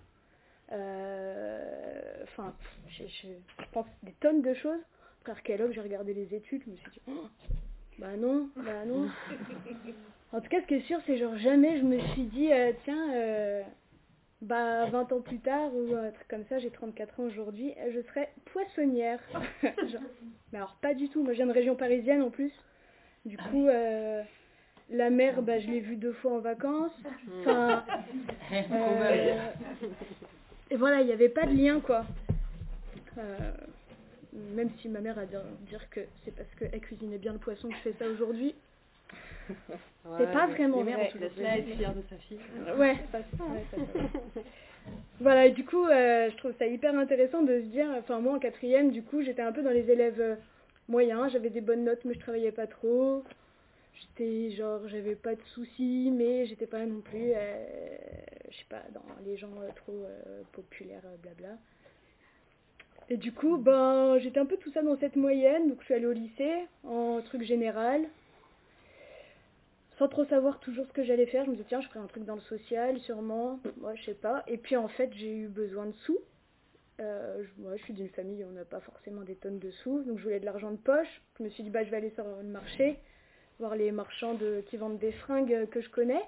[0.70, 2.54] enfin,
[2.88, 3.28] je, je,
[3.60, 4.80] je pense des tonnes de choses.
[5.22, 7.28] Après, archéologue, j'ai regardé les études, je me suis dit, Oh,
[8.00, 9.10] bah non, bah non.
[10.34, 12.74] En tout cas, ce qui est sûr, c'est genre jamais je me suis dit, euh,
[12.84, 13.62] tiens, euh,
[14.42, 17.92] bah 20 ans plus tard ou un truc comme ça, j'ai 34 ans aujourd'hui, euh,
[17.94, 19.20] je serais poissonnière.
[19.64, 20.02] Genre,
[20.52, 22.52] mais alors pas du tout, moi je viens de région parisienne en plus.
[23.26, 24.22] Du coup, euh,
[24.92, 26.92] la mer, bah, je l'ai vue deux fois en vacances.
[27.40, 27.84] Enfin,
[30.70, 32.06] et voilà, il n'y avait pas de lien quoi.
[34.54, 37.70] Même si ma mère a dire, dire que c'est parce qu'elle cuisinait bien le poisson
[37.70, 38.54] que je fais ça aujourd'hui.
[40.18, 41.08] C'est pas vraiment mères vrai.
[41.08, 42.40] ont toujours Laisse-la être fière de sa fille.
[42.78, 43.20] Ouais, ça.
[45.20, 48.34] Voilà, et du coup, euh, je trouve ça hyper intéressant de se dire, enfin moi
[48.36, 50.36] en quatrième, du coup, j'étais un peu dans les élèves euh,
[50.90, 53.24] moyens, j'avais des bonnes notes, mais je travaillais pas trop.
[53.94, 57.66] J'étais genre, j'avais pas de soucis, mais j'étais pas non plus, euh,
[58.52, 60.06] je sais pas, dans les gens euh, trop
[60.52, 61.56] populaires, blabla.
[63.10, 65.94] Et du coup, ben, j'étais un peu tout ça dans cette moyenne, donc je suis
[65.94, 68.02] allée au lycée, en truc général
[69.98, 71.46] sans trop savoir toujours ce que j'allais faire.
[71.46, 73.60] Je me disais, tiens, je ferai un truc dans le social, sûrement.
[73.78, 74.44] Moi, je sais pas.
[74.48, 76.20] Et puis, en fait, j'ai eu besoin de sous.
[77.00, 80.04] Euh, moi, je suis d'une famille où on n'a pas forcément des tonnes de sous.
[80.04, 81.22] Donc, je voulais de l'argent de poche.
[81.38, 83.00] Je me suis dit, bah, je vais aller sur le marché,
[83.60, 86.24] voir les marchands de, qui vendent des fringues que je connais.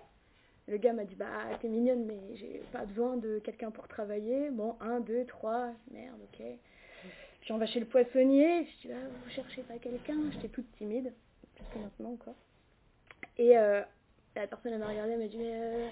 [0.68, 1.28] Le gars m'a dit, bah,
[1.62, 4.50] t'es mignonne, mais j'ai pas besoin de quelqu'un pour travailler.
[4.50, 6.46] Bon, un, deux, trois, merde, ok.
[7.42, 8.66] Puis on va chez le poissonnier.
[8.66, 11.14] Je dis, ah, vous cherchez pas quelqu'un J'étais toute timide,
[11.56, 12.36] plus que maintenant encore.
[13.38, 13.82] Et euh,
[14.36, 15.88] la personne elle m'a regardé, elle m'a dit mais euh,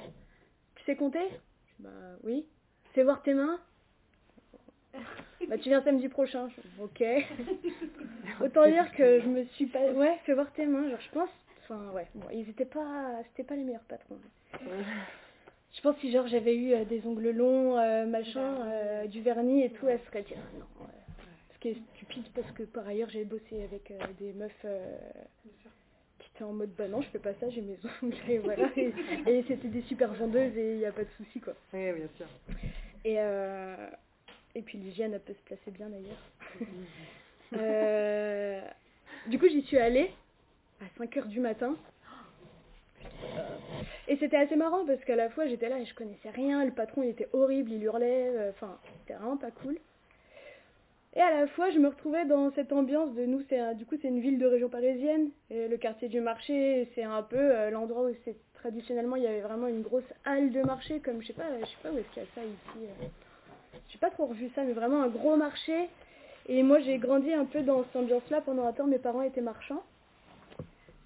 [0.75, 1.27] tu sais compter?
[1.29, 1.39] Je dis,
[1.79, 1.89] Bah
[2.23, 2.47] oui.
[2.85, 3.59] Tu sais voir tes mains?
[5.49, 6.49] Bah tu viens samedi prochain.
[6.49, 7.03] Je fais, ok.
[8.41, 9.91] Autant dire que je me suis pas...
[9.91, 10.89] Ouais, fais voir tes mains.
[10.89, 11.29] Genre je pense...
[11.63, 13.21] Enfin ouais, bon, ils étaient pas...
[13.27, 14.17] C'était pas les meilleurs patrons.
[15.73, 19.21] Je pense que si genre j'avais eu euh, des ongles longs, euh, machin, euh, du
[19.21, 20.85] vernis et tout, elle serait dit ah, non.
[20.85, 20.93] ouais.
[21.53, 24.65] Ce qui est stupide parce que par ailleurs j'ai bossé avec euh, des meufs
[26.43, 28.69] en mode bah non je fais pas ça, j'ai mes ongles et voilà.
[28.77, 28.91] Et,
[29.27, 31.53] et c'était des super vendeuses et il n'y a pas de souci quoi.
[31.73, 32.25] Oui, bien sûr.
[33.03, 33.87] Et, euh,
[34.55, 36.21] et puis l'hygiène elle peut se placer bien d'ailleurs.
[37.55, 38.59] Euh,
[39.27, 40.11] du coup j'y suis allée
[40.81, 41.75] à 5h du matin.
[44.07, 46.71] Et c'était assez marrant parce qu'à la fois j'étais là et je connaissais rien, le
[46.71, 49.77] patron il était horrible, il hurlait, euh, enfin c'était vraiment pas cool.
[51.15, 53.95] Et à la fois je me retrouvais dans cette ambiance de nous, c'est du coup
[54.01, 57.69] c'est une ville de région parisienne, et le quartier du marché c'est un peu euh,
[57.69, 61.27] l'endroit où c'est traditionnellement il y avait vraiment une grosse halle de marché comme je
[61.27, 62.85] sais pas, je sais pas où est-ce qu'il y a ça ici.
[62.85, 63.05] euh.
[63.89, 65.87] J'ai pas trop revu ça mais vraiment un gros marché.
[66.47, 69.21] Et moi j'ai grandi un peu dans cette ambiance là pendant un temps mes parents
[69.21, 69.83] étaient marchands.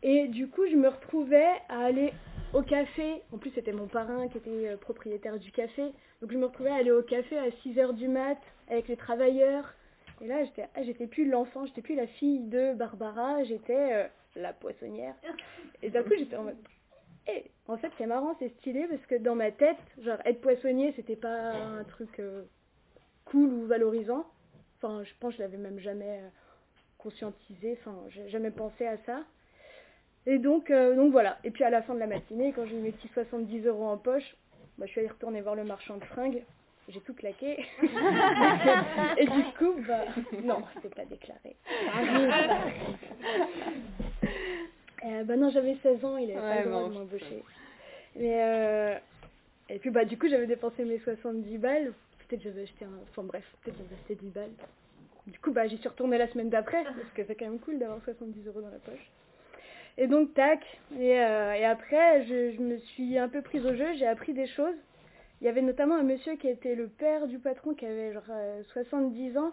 [0.02, 2.14] Et du coup, je me retrouvais à aller
[2.54, 3.22] au café.
[3.34, 5.84] En plus, c'était mon parrain qui était euh, propriétaire du café.
[6.22, 8.38] Donc, je me retrouvais à aller au café à 6h du mat
[8.70, 9.74] avec les travailleurs.
[10.22, 14.08] Et là, j'étais ah, j'étais plus l'enfant, j'étais plus la fille de Barbara, j'étais euh,
[14.36, 15.16] la poissonnière.
[15.82, 16.58] Et d'un coup, j'étais en mode.
[17.28, 20.94] Eh, en fait, c'est marrant, c'est stylé parce que dans ma tête, genre, être poissonnier,
[20.96, 22.44] c'était pas un truc euh,
[23.26, 24.26] cool ou valorisant.
[24.78, 26.30] Enfin, je pense que je l'avais même jamais euh,
[26.98, 29.24] conscientisé, enfin, j'ai jamais pensé à ça.
[30.26, 31.40] Et donc, donc voilà.
[31.44, 33.88] Et puis à la fin de la matinée, quand j'ai eu mes petits 70 euros
[33.88, 34.36] en poche,
[34.78, 36.44] bah, je suis allée retourner voir le marchand de fringues.
[36.90, 37.66] J'ai tout claqué.
[39.18, 40.06] et du coup, bah,
[40.44, 41.56] non, c'est pas déclaré.
[45.06, 47.44] Euh, bah non, j'avais 16 ans, il avait pas le droit bon, de m'embaucher.
[48.16, 48.98] Mais euh,
[49.70, 51.94] et puis bah du coup, j'avais dépensé mes 70 balles.
[52.28, 52.92] Peut-être j'avais acheté un...
[53.10, 54.52] Enfin bref, peut-être j'avais acheté 10 balles.
[55.28, 57.80] Du coup, bah j'y suis retournée la semaine d'après, parce que c'est quand même cool
[57.80, 59.10] d'avoir 70 euros dans la poche.
[59.98, 60.60] Et donc, tac.
[61.00, 64.34] Et, euh, et après, je, je me suis un peu prise au jeu, j'ai appris
[64.34, 64.76] des choses.
[65.42, 68.24] Il y avait notamment un monsieur qui était le père du patron, qui avait genre
[68.30, 69.52] euh, 70 ans,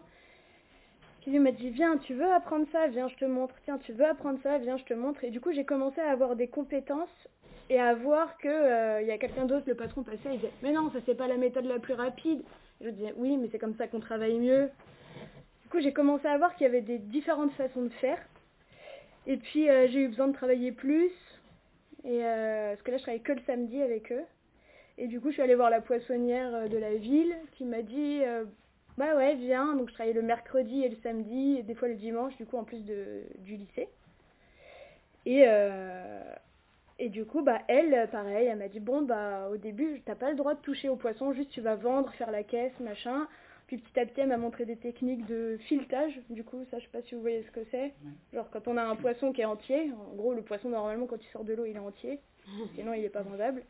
[1.21, 3.55] qui lui m'a dit Viens, tu veux apprendre ça Viens, je te montre.
[3.65, 5.23] Tiens, tu veux apprendre ça Viens, je te montre.
[5.25, 7.29] Et du coup, j'ai commencé à avoir des compétences
[7.69, 10.53] et à voir que euh, il y a quelqu'un d'autre, le patron passait, il disait
[10.63, 12.43] Mais non, ça c'est pas la méthode la plus rapide.
[12.81, 14.71] Et je disais Oui, mais c'est comme ça qu'on travaille mieux.
[15.63, 18.19] Du coup, j'ai commencé à voir qu'il y avait des différentes façons de faire.
[19.27, 21.11] Et puis, euh, j'ai eu besoin de travailler plus.
[22.05, 24.23] Euh, parce que là, je travaillais que le samedi avec eux.
[24.99, 27.83] Et du coup, je suis allée voir la poissonnière euh, de la ville qui m'a
[27.83, 28.45] dit euh,
[28.97, 29.75] Bah ouais, viens.
[29.75, 32.57] Donc, je travaillais le mercredi et le samedi, et des fois le dimanche, du coup,
[32.57, 33.89] en plus de, du lycée.
[35.27, 36.23] Et, euh,
[36.99, 40.31] et du coup, bah, elle, pareil, elle m'a dit Bon, bah, au début, t'as pas
[40.31, 43.29] le droit de toucher au poisson, juste tu vas vendre, faire la caisse, machin.
[43.67, 46.21] Puis petit à petit, elle m'a montré des techniques de filetage.
[46.31, 47.93] Du coup, ça, je sais pas si vous voyez ce que c'est.
[48.33, 51.21] Genre, quand on a un poisson qui est entier, en gros, le poisson, normalement, quand
[51.21, 52.21] il sort de l'eau, il est entier.
[52.77, 53.65] Sinon, il est pas vendable.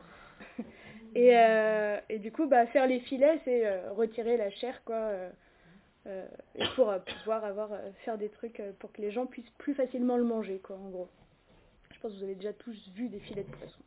[1.15, 5.09] Et, euh, et du coup, bah, faire les filets, c'est euh, retirer la chair, quoi.
[6.05, 6.25] euh,
[6.75, 7.69] pour pouvoir avoir,
[8.05, 11.09] faire des trucs pour que les gens puissent plus facilement le manger, quoi, en gros.
[11.93, 13.79] Je pense que vous avez déjà tous vu des filets de poisson.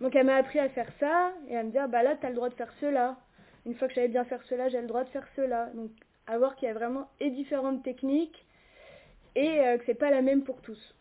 [0.00, 2.28] Donc, elle m'a appris à faire ça et à me dire, bah là, tu as
[2.28, 3.16] le droit de faire cela.
[3.64, 5.66] Une fois que j'avais bien faire cela, j'ai le droit de faire cela.
[5.74, 5.90] Donc,
[6.26, 8.44] à voir qu'il y a vraiment différentes techniques
[9.34, 10.94] et que c'est pas la même pour tous.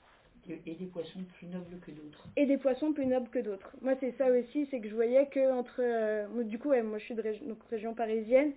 [0.49, 2.23] Et des poissons plus nobles que d'autres.
[2.35, 3.71] Et des poissons plus nobles que d'autres.
[3.81, 5.79] Moi, c'est ça aussi, c'est que je voyais que entre.
[5.79, 8.51] euh, du coup, ouais, moi, je suis de régi- donc, région parisienne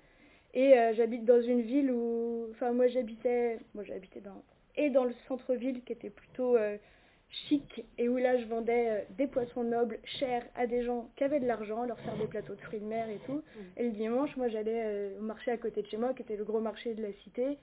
[0.54, 2.46] et euh, j'habite dans une ville où.
[2.52, 3.58] Enfin, moi, j'habitais.
[3.74, 4.42] Moi, j'habitais dans.
[4.76, 6.76] Et dans le centre-ville qui était plutôt euh,
[7.48, 11.38] chic et où là, je vendais des poissons nobles, chers, à des gens qui avaient
[11.40, 13.42] de l'argent, leur faire des plateaux de fruits de mer et tout.
[13.76, 16.44] Et le dimanche, moi, j'allais au marché à côté de chez moi, qui était le
[16.44, 17.58] gros marché de la cité.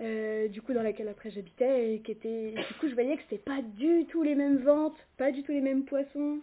[0.00, 3.22] Euh, du coup dans laquelle après j'habitais et qui était du coup je voyais que
[3.22, 6.38] c'était pas du tout les mêmes ventes pas du tout les mêmes poissons.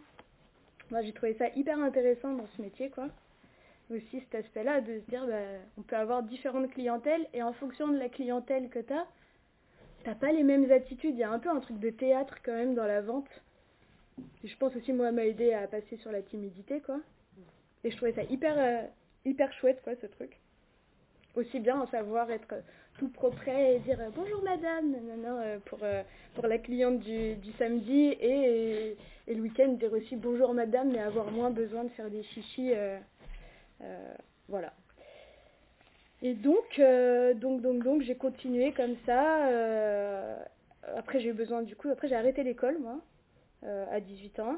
[0.91, 3.07] Moi j'ai trouvé ça hyper intéressant dans ce métier quoi.
[3.89, 5.41] Aussi cet aspect là de se dire bah,
[5.77, 9.05] on peut avoir différentes clientèles et en fonction de la clientèle que t'as
[10.03, 11.15] t'as pas les mêmes attitudes.
[11.15, 13.29] Il y a un peu un truc de théâtre quand même dans la vente.
[14.43, 16.99] Je pense aussi moi m'a aidé à passer sur la timidité quoi.
[17.83, 18.87] Et je trouvais ça hyper euh,
[19.25, 20.37] hyper chouette quoi ce truc.
[21.35, 22.53] Aussi bien en savoir être
[22.97, 27.51] tout propre et dire euh, bonjour madame euh, pour, euh, pour la cliente du, du
[27.53, 32.09] samedi et, et le week-end dire aussi bonjour madame mais avoir moins besoin de faire
[32.09, 32.73] des chichis
[34.49, 34.73] voilà.
[36.23, 36.81] Et donc
[37.35, 39.47] donc donc donc j'ai continué comme ça
[40.95, 42.99] après j'ai eu besoin du coup après j'ai arrêté l'école moi
[43.91, 44.55] à 18 ans.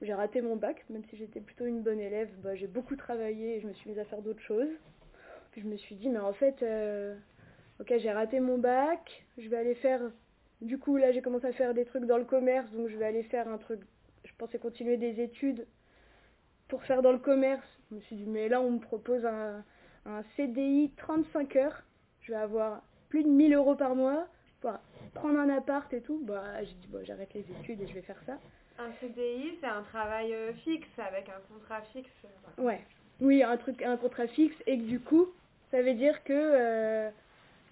[0.00, 3.56] J'ai raté mon bac même si j'étais plutôt une bonne élève bah, j'ai beaucoup travaillé
[3.56, 4.70] et je me suis mise à faire d'autres choses
[5.52, 7.14] Puis je me suis dit, mais en fait, euh,
[7.80, 10.00] ok, j'ai raté mon bac, je vais aller faire.
[10.60, 13.04] Du coup, là, j'ai commencé à faire des trucs dans le commerce, donc je vais
[13.06, 13.80] aller faire un truc.
[14.24, 15.66] Je pensais continuer des études
[16.68, 17.66] pour faire dans le commerce.
[17.90, 19.64] Je me suis dit, mais là, on me propose un,
[20.06, 21.82] un CDI 35 heures.
[22.22, 24.26] Je vais avoir plus de 1000 euros par mois
[24.60, 24.72] pour
[25.14, 26.20] prendre un appart et tout.
[26.24, 28.38] Bah, j'ai dit, bon, j'arrête les études et je vais faire ça.
[28.78, 32.08] Un CDI, c'est un travail euh, fixe avec un contrat fixe.
[32.24, 32.62] euh.
[32.62, 32.80] Ouais.
[33.20, 35.26] Oui, un truc, un contrat fixe et que du coup,
[35.72, 37.10] ça veut dire que euh,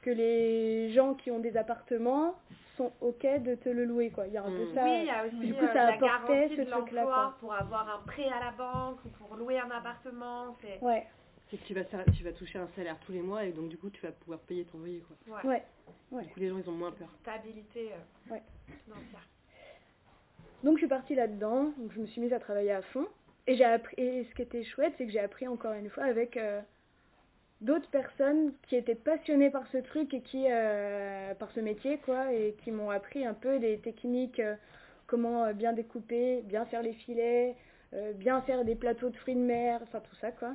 [0.03, 2.35] que les gens qui ont des appartements
[2.77, 4.27] sont ok de te le louer quoi.
[4.27, 4.75] Il y a un peu Mm.
[4.75, 4.85] ça.
[4.85, 7.03] oui, il y a aussi du coup, euh, ça la apportait garantie ce de truc-là,
[7.03, 7.37] l'emploi quoi.
[7.39, 10.57] pour avoir un prêt à la banque ou pour louer un appartement.
[10.63, 11.07] C'est Ouais,
[11.51, 13.77] C'est que tu vas, tu vas toucher un salaire tous les mois et donc du
[13.77, 15.37] coup tu vas pouvoir payer ton loyer quoi.
[15.45, 15.63] ouais, ouais.
[16.11, 16.23] Ouais.
[16.25, 17.09] Du coup les gens ils ont moins peur.
[17.23, 18.43] stabilité euh, Ouais.
[18.85, 19.27] financière.
[20.63, 23.07] Donc je suis partie là-dedans, donc je me suis mise à travailler à fond.
[23.47, 23.95] Et j'ai appris.
[23.99, 26.61] Et ce qui était chouette, c'est que j'ai appris encore une fois avec euh,
[27.61, 32.55] d'autres personnes qui étaient passionnées par ce truc et euh, par ce métier quoi, et
[32.65, 34.55] qui m'ont appris un peu des techniques, euh,
[35.07, 37.55] comment euh, bien découper, bien faire les filets,
[38.15, 40.55] bien faire des plateaux de fruits de mer, enfin tout ça quoi.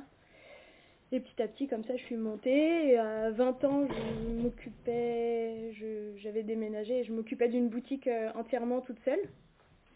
[1.12, 2.98] Et petit à petit, comme ça, je suis montée.
[2.98, 5.72] À 20 ans, je m'occupais,
[6.16, 9.20] j'avais déménagé et je m'occupais d'une boutique entièrement toute seule.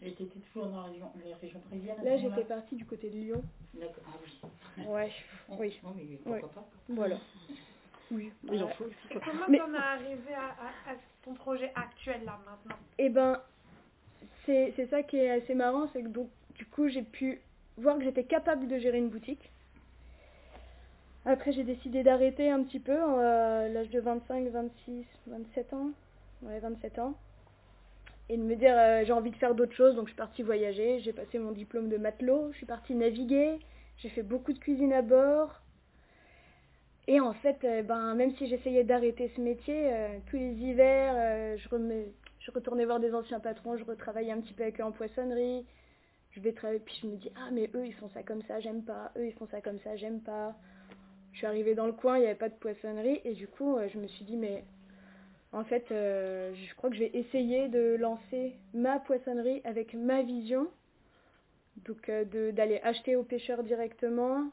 [0.03, 2.75] Et t'étais toujours dans la région, la région parisienne à ce Là, moment-là j'étais partie
[2.75, 3.43] du côté de Lyon.
[3.75, 4.03] D'accord.
[4.07, 4.17] Ah
[4.79, 4.85] oui.
[4.87, 5.11] Ouais,
[5.59, 7.17] oui, Oh, mais pourquoi pas voilà.
[8.11, 8.29] Oui.
[8.45, 8.57] Quoi.
[9.23, 12.75] comment Mais- t'en es arrivé à, à- à ton projet actuel là maintenant?
[12.97, 13.39] Et ben,
[14.45, 17.39] c'est c'est ça qui est assez marrant, c'est que donc, du coup, j'ai pu
[17.77, 19.49] voir que j'étais capable de gérer une boutique.
[21.25, 25.91] Après, j'ai décidé d'arrêter un petit peu euh, à l'âge de 25, 26, 27 ans.
[26.41, 27.13] Ouais, 27 ans.
[28.31, 30.41] Et de me dire, euh, j'ai envie de faire d'autres choses, donc je suis partie
[30.41, 31.01] voyager.
[31.01, 33.59] J'ai passé mon diplôme de matelot, je suis partie naviguer,
[33.97, 35.53] j'ai fait beaucoup de cuisine à bord.
[37.09, 41.57] Et en fait, euh, ben, même si j'essayais d'arrêter ce métier, euh, tous les hivers,
[41.57, 44.83] je, remets- je retournais voir des anciens patrons, je retravaillais un petit peu avec eux
[44.85, 45.65] en poissonnerie.
[46.31, 48.61] Je vais travailler, puis je me dis, ah mais eux ils font ça comme ça,
[48.61, 49.11] j'aime pas.
[49.17, 50.55] Eux ils font ça comme ça, j'aime pas.
[51.33, 53.77] Je suis arrivée dans le coin, il n'y avait pas de poissonnerie, et du coup,
[53.93, 54.63] je me suis dit, mais
[55.53, 60.21] en fait, euh, je crois que je vais essayer de lancer ma poissonnerie avec ma
[60.21, 60.67] vision.
[61.85, 64.45] Donc euh, d'aller acheter aux pêcheurs directement,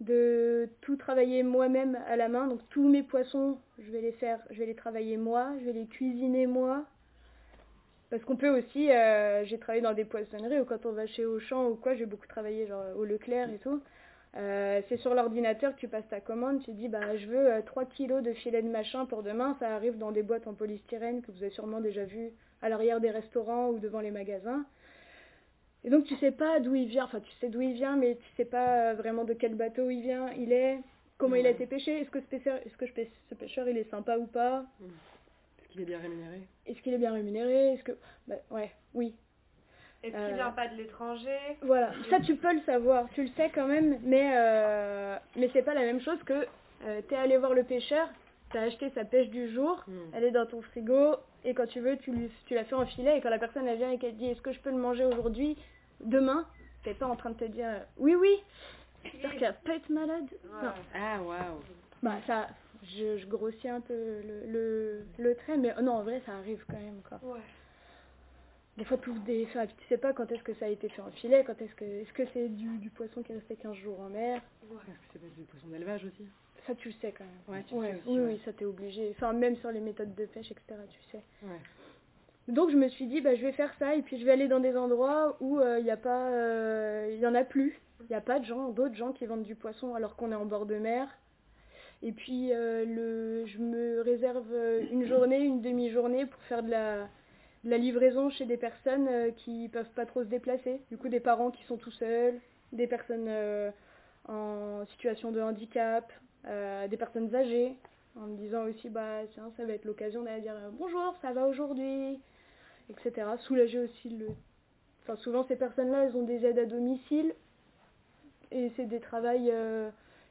[0.00, 2.48] de tout travailler moi-même à la main.
[2.48, 5.72] Donc tous mes poissons, je vais les faire, je vais les travailler moi, je vais
[5.72, 6.84] les cuisiner moi.
[8.10, 11.24] Parce qu'on peut aussi, euh, j'ai travaillé dans des poissonneries ou quand on va chez
[11.24, 13.80] Auchan ou quoi, j'ai beaucoup travaillé genre au Leclerc et tout.
[14.36, 17.62] Euh, c'est sur l'ordinateur que tu passes ta commande, tu dis bah je veux euh,
[17.62, 21.22] 3 kilos de filet de machin pour demain, ça arrive dans des boîtes en polystyrène
[21.22, 24.66] que vous avez sûrement déjà vu à l'arrière des restaurants ou devant les magasins.
[25.84, 28.16] Et donc tu sais pas d'où il vient, enfin tu sais d'où il vient, mais
[28.16, 30.80] tu sais pas euh, vraiment de quel bateau il vient, il est,
[31.16, 32.84] comment il a été pêché, est-ce que ce pêcheur, est-ce que
[33.30, 34.66] ce pêcheur il est sympa ou pas,
[35.60, 36.40] Est-ce qu'il est bien rémunéré?
[36.66, 37.92] Est-ce qu'il est bien rémunéré, est-ce que,
[38.26, 39.14] bah, ouais, oui,
[40.06, 43.28] Est-ce Euh, qu'il vient pas de l'étranger Voilà, ça tu peux le savoir, tu le
[43.36, 46.46] sais quand même, mais, euh, mais c'est pas la même chose que
[46.84, 48.08] euh, t'es allé voir le pêcheur,
[48.52, 50.10] t'as acheté sa pêche du jour, Hmm.
[50.14, 52.86] elle est dans ton frigo, et quand tu veux, tu, lui, tu la fais en
[52.86, 54.70] filet, et quand la personne elle vient et qu'elle te dit est-ce que je peux
[54.70, 55.56] le manger aujourd'hui,
[56.00, 56.44] demain,
[56.84, 58.36] t'es pas en train de te dire oui, oui,
[59.04, 60.26] j'espère qu'elle va pas être malade.
[60.62, 60.70] Non.
[60.94, 61.60] Ah waouh.
[62.02, 62.48] Bah ça,
[62.84, 66.32] je, je grossis un peu le, le, le trait, mais euh, non, en vrai ça
[66.36, 67.18] arrive quand même quoi.
[67.22, 67.40] Ouais.
[68.76, 69.44] Des fois, tu des.
[69.44, 71.74] Enfin, tu sais pas quand est-ce que ça a été fait en filet, quand est-ce
[71.74, 71.84] que.
[71.84, 74.42] Est-ce que c'est du, du poisson qui est resté 15 jours en mer?
[74.62, 76.26] Est-ce que c'est pas du poisson d'élevage aussi?
[76.66, 77.56] Ça, tu le sais quand même.
[77.56, 78.18] Ouais, tu Ouais, sais aussi.
[78.18, 79.10] oui, oui, ça t'es obligé.
[79.16, 81.22] Enfin, même sur les méthodes de pêche, etc., tu sais.
[82.48, 84.46] Donc, je me suis dit, bah, je vais faire ça, et puis je vais aller
[84.48, 86.30] dans des endroits où il n'y a pas.
[86.30, 87.80] euh, Il y en a plus.
[88.02, 90.36] Il n'y a pas de gens, d'autres gens qui vendent du poisson alors qu'on est
[90.36, 91.08] en bord de mer.
[92.02, 96.70] Et puis, euh, le, je me réserve euh, une journée, une demi-journée pour faire de
[96.70, 97.08] la,
[97.66, 100.80] la livraison chez des personnes euh, qui peuvent pas trop se déplacer.
[100.88, 102.40] Du coup, des parents qui sont tout seuls,
[102.72, 103.70] des personnes euh,
[104.28, 106.10] en situation de handicap,
[106.46, 107.74] euh, des personnes âgées,
[108.14, 111.46] en me disant aussi, bah tiens, ça va être l'occasion d'aller dire bonjour, ça va
[111.48, 112.20] aujourd'hui,
[112.88, 113.26] etc.
[113.40, 114.28] Soulager aussi le.
[115.02, 117.34] Enfin, souvent, ces personnes-là, elles ont des aides à domicile
[118.52, 119.52] et c'est des travails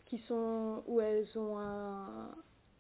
[0.06, 1.58] qui sont où elles ont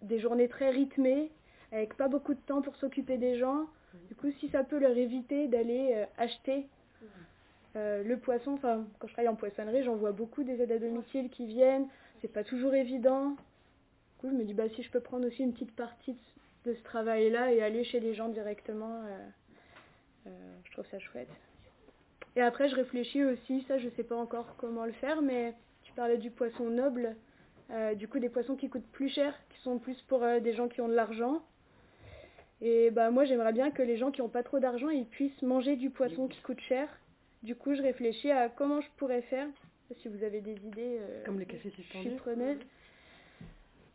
[0.01, 1.31] des journées très rythmées
[1.71, 3.67] avec pas beaucoup de temps pour s'occuper des gens.
[4.07, 6.67] Du coup, si ça peut leur éviter d'aller euh, acheter
[7.75, 10.79] euh, le poisson, enfin, quand je travaille en poissonnerie, j'en vois beaucoup des aides à
[10.79, 11.87] domicile qui viennent.
[12.21, 13.31] C'est pas toujours évident.
[13.31, 13.37] Du
[14.19, 16.17] coup, je me dis, bah, si je peux prendre aussi une petite partie
[16.65, 19.03] de, ce travail-là et aller chez les gens directement,
[20.25, 20.29] euh,
[20.63, 21.29] je trouve ça chouette.
[22.35, 25.93] Et après, je réfléchis aussi, ça, je sais pas encore comment le faire, mais tu
[25.93, 27.15] parlais du poisson noble.
[27.95, 30.81] Du coup, des poissons qui coûtent plus cher, qui sont plus pour des gens qui
[30.81, 31.41] ont de l'argent.
[32.61, 35.41] Et bah moi, j'aimerais bien que les gens qui n'ont pas trop d'argent, ils puissent
[35.41, 36.87] manger du poisson qui coûte cher.
[37.43, 39.47] Du coup, je réfléchis à comment je pourrais faire.
[40.01, 42.15] Si vous avez des idées, euh, Comme le café je suis suspendu.
[42.15, 42.57] preneuse.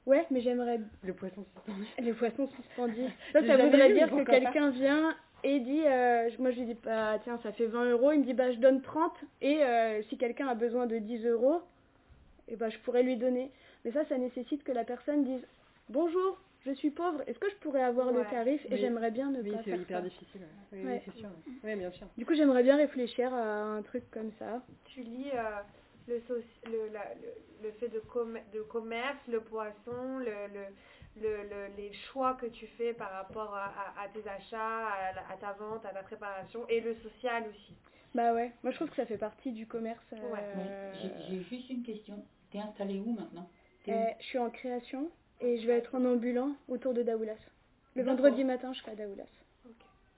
[0.07, 1.87] Ouais, mais j'aimerais Le poisson suspendu.
[2.01, 3.11] les poissons suspendus.
[3.33, 7.39] Ça, voudrait dire que quelqu'un vient et dit, euh, moi je lui dis, bah, tiens,
[7.43, 8.13] ça fait 20 euros.
[8.13, 9.13] Il me dit, bah, je donne 30.
[9.41, 11.63] Et euh, si quelqu'un a besoin de 10 euros,
[12.47, 13.51] et bah, je pourrais lui donner.
[13.85, 15.43] Mais ça, ça nécessite que la personne dise,
[15.89, 18.79] bonjour, je suis pauvre, est-ce que je pourrais avoir le tarif Et Oui.
[18.79, 20.05] j'aimerais bien ne Oui, pas c'est faire hyper ça.
[20.05, 20.43] difficile.
[20.43, 20.79] ouais.
[20.79, 21.03] Oui, Ouais.
[21.07, 21.31] oui, c'est sûr.
[21.65, 22.07] Oui, bien sûr.
[22.17, 24.63] Du coup, j'aimerais bien réfléchir à un truc comme ça.
[24.85, 25.61] Tu lis euh,
[26.09, 30.65] le, soci- le, la- le, le fait de, com- de commerce, le poisson, le, le,
[31.23, 35.13] le, le- les choix que tu fais par rapport à, à- à tes achats, à,
[35.15, 37.75] la- à ta vente, à ta préparation, et le social aussi.
[38.15, 40.05] Bah ouais, moi je trouve que ça fait partie du commerce.
[40.13, 42.25] Oui, euh, J'ai j'ai juste une question.
[42.51, 43.49] T'es installé où maintenant?
[43.89, 47.37] Euh, je suis en création et je vais être en ambulant autour de Daoulas.
[47.95, 49.25] Le vendredi matin, je serai à Daoulas.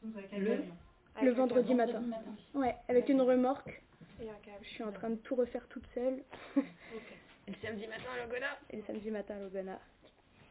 [0.04, 2.00] Le Avec Le vendredi matin.
[2.00, 2.34] matin.
[2.54, 3.82] Ouais, avec une remorque.
[4.20, 4.58] Et un câble.
[4.62, 6.22] Je suis en train de tout refaire toute seule.
[6.56, 7.02] Ok.
[7.48, 8.58] Et le samedi matin, le Gona.
[8.70, 9.80] Et le samedi matin, à Logana.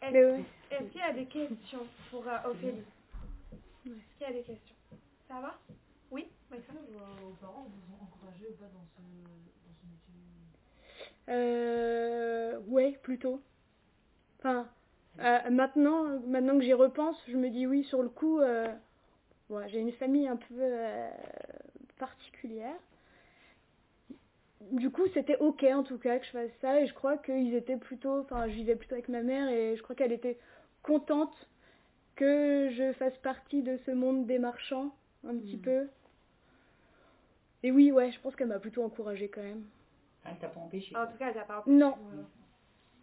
[0.01, 0.43] Est-ce Mais ouais.
[0.72, 2.84] est-ce qu'il y a des questions pour euh, Ophélie
[3.86, 4.76] Est-ce qu'il y a des questions?
[5.28, 5.57] Ça va?
[6.09, 6.28] Oui?
[6.49, 10.19] Maïssa Vos parents vous ont encouragé ou pas dans ce, dans ce métier?
[11.30, 13.41] Euh, ouais, plutôt.
[14.42, 14.68] Enfin,
[15.20, 18.68] euh, maintenant, maintenant que j'y repense, je me dis oui, sur le coup, euh,
[19.50, 21.10] ouais, j'ai une famille un peu euh,
[22.00, 22.76] particulière.
[24.72, 27.54] Du coup, c'était ok en tout cas que je fasse ça et je crois qu'ils
[27.54, 30.38] étaient plutôt, enfin, je vivais plutôt avec ma mère et je crois qu'elle était
[30.82, 31.34] contente
[32.16, 34.92] que je fasse partie de ce monde des marchands
[35.28, 35.88] un petit peu.
[37.64, 39.64] Et oui, ouais, je pense qu'elle m'a plutôt encouragée quand même.
[40.26, 40.96] Ah, t'as pas empêché.
[40.96, 41.96] En tout cas, t'as pas Non.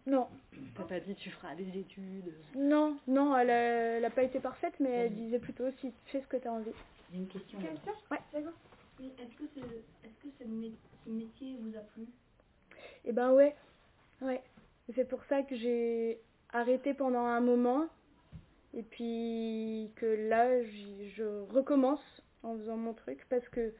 [0.09, 0.27] Non,
[0.75, 2.33] T'as pas dit tu feras des études.
[2.55, 6.11] non, non, elle a, elle a pas été parfaite, mais elle disait plutôt si tu
[6.11, 6.71] fais ce que tu as envie.
[7.11, 7.59] J'ai une question.
[7.59, 7.67] là.
[7.67, 8.17] Question Ouais.
[8.33, 8.53] D'accord.
[8.99, 10.73] Oui, est-ce que, ce, est-ce que ce, mé-
[11.05, 12.05] ce métier vous a plu?
[13.05, 13.55] Et ben ouais,
[14.21, 14.41] ouais.
[14.95, 16.19] C'est pour ça que j'ai
[16.51, 17.85] arrêté pendant un moment,
[18.73, 22.01] et puis que là, j'y- je recommence
[22.43, 23.73] en faisant mon truc, parce que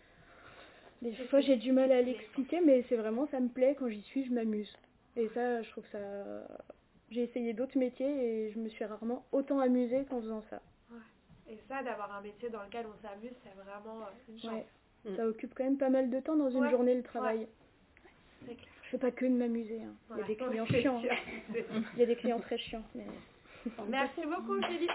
[1.01, 4.01] des fois j'ai du mal à l'expliquer, mais c'est vraiment, ça me plaît, quand j'y
[4.03, 4.71] suis, je m'amuse.
[5.19, 5.97] Et ça, je trouve ça...
[7.11, 8.07] J'ai essayé d'autres métiers
[8.47, 10.61] et je me suis rarement autant amusée qu'en faisant ça.
[11.49, 14.51] Et ça, d'avoir un métier dans lequel on s'amuse, c'est vraiment euh, une chance.
[14.53, 14.65] Ouais.
[15.11, 15.15] Mm.
[15.15, 17.47] Ça occupe quand même pas mal de temps dans une Ouais, journée le travail.
[18.45, 18.55] Clair.
[18.83, 19.81] Je fais pas que de m'amuser.
[19.81, 19.93] hein.
[20.11, 21.01] Il y a des clients chiants.
[21.95, 22.83] Il y a des clients très chiants.
[22.93, 23.05] Mais...
[23.89, 24.87] Merci beaucoup, Ophélie.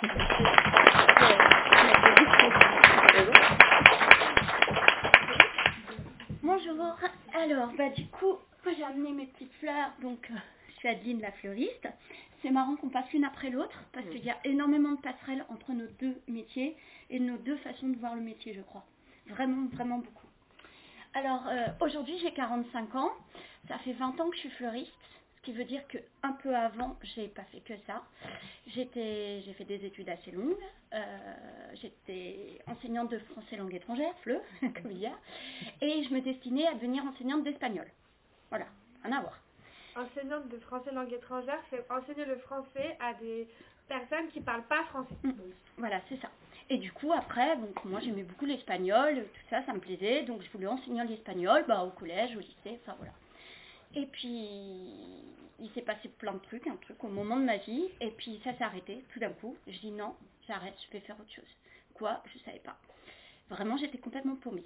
[6.43, 6.97] Bonjour.
[7.35, 8.37] Alors, bah du coup,
[8.73, 10.35] j'ai amené mes petites fleurs, donc euh,
[10.69, 11.89] je suis Adeline la fleuriste.
[12.43, 15.73] C'est marrant qu'on passe l'une après l'autre parce qu'il y a énormément de passerelles entre
[15.73, 16.77] nos deux métiers
[17.11, 18.85] et nos deux façons de voir le métier, je crois.
[19.29, 20.27] Vraiment, vraiment beaucoup.
[21.15, 23.13] Alors, euh, aujourd'hui j'ai 45 ans.
[23.69, 24.93] Ça fait 20 ans que je suis fleuriste,
[25.37, 28.03] ce qui veut dire que un peu avant, j'ai pas fait que ça.
[28.67, 30.57] J'ai fait des études assez longues.
[30.93, 31.35] Euh,
[31.75, 35.15] j'étais enseignante de français langue étrangère, FLE, comme il y a,
[35.81, 37.87] et je me destinais à devenir enseignante d'espagnol.
[38.51, 38.67] Voilà,
[39.03, 39.39] rien à voir.
[39.97, 43.49] Enseignante de français langue étrangère, c'est enseigner le français à des
[43.89, 45.15] personnes qui parlent pas français.
[45.77, 46.31] Voilà, c'est ça.
[46.71, 50.43] Et du coup, après, donc moi j'aimais beaucoup l'espagnol, tout ça, ça me plaisait, donc
[50.43, 53.13] je voulais enseigner l'espagnol bah, au collège, au lycée, enfin voilà.
[53.95, 54.49] Et puis,
[55.61, 58.41] il s'est passé plein de trucs, un truc au moment de ma vie, et puis
[58.43, 59.57] ça s'est arrêté tout d'un coup.
[59.69, 60.17] Je dis non,
[60.49, 61.57] j'arrête, je vais faire autre chose.
[61.95, 62.23] Quoi?
[62.33, 62.77] Je savais pas.
[63.51, 64.65] Vraiment, j'étais complètement paumée.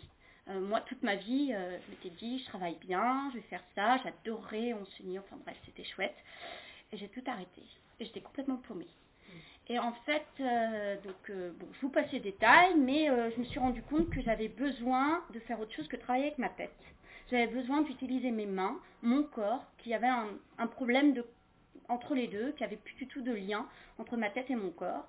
[0.48, 3.62] Euh, moi, toute ma vie, euh, je m'étais dit, je travaille bien, je vais faire
[3.74, 6.16] ça, j'adorais enseigner, enfin bref, c'était chouette.
[6.92, 7.62] Et j'ai tout arrêté.
[8.00, 8.88] Et j'étais complètement paumée.
[9.68, 13.58] Et en fait, euh, donc, bon, je vous passe les détails, mais je me suis
[13.58, 16.72] rendu compte que j'avais besoin de faire autre chose que travailler avec ma tête.
[17.30, 21.26] J'avais besoin d'utiliser mes mains, mon corps, qui avait un, un problème de,
[21.90, 23.66] entre les deux, qui avait plus du tout de lien
[23.98, 25.06] entre ma tête et mon corps.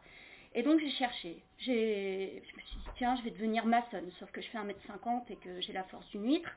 [0.56, 1.43] Et donc j'ai cherché.
[1.60, 5.36] Je me suis dit, tiens, je vais devenir maçonne, sauf que je fais 1m50 et
[5.36, 6.50] que j'ai la force d'une huître.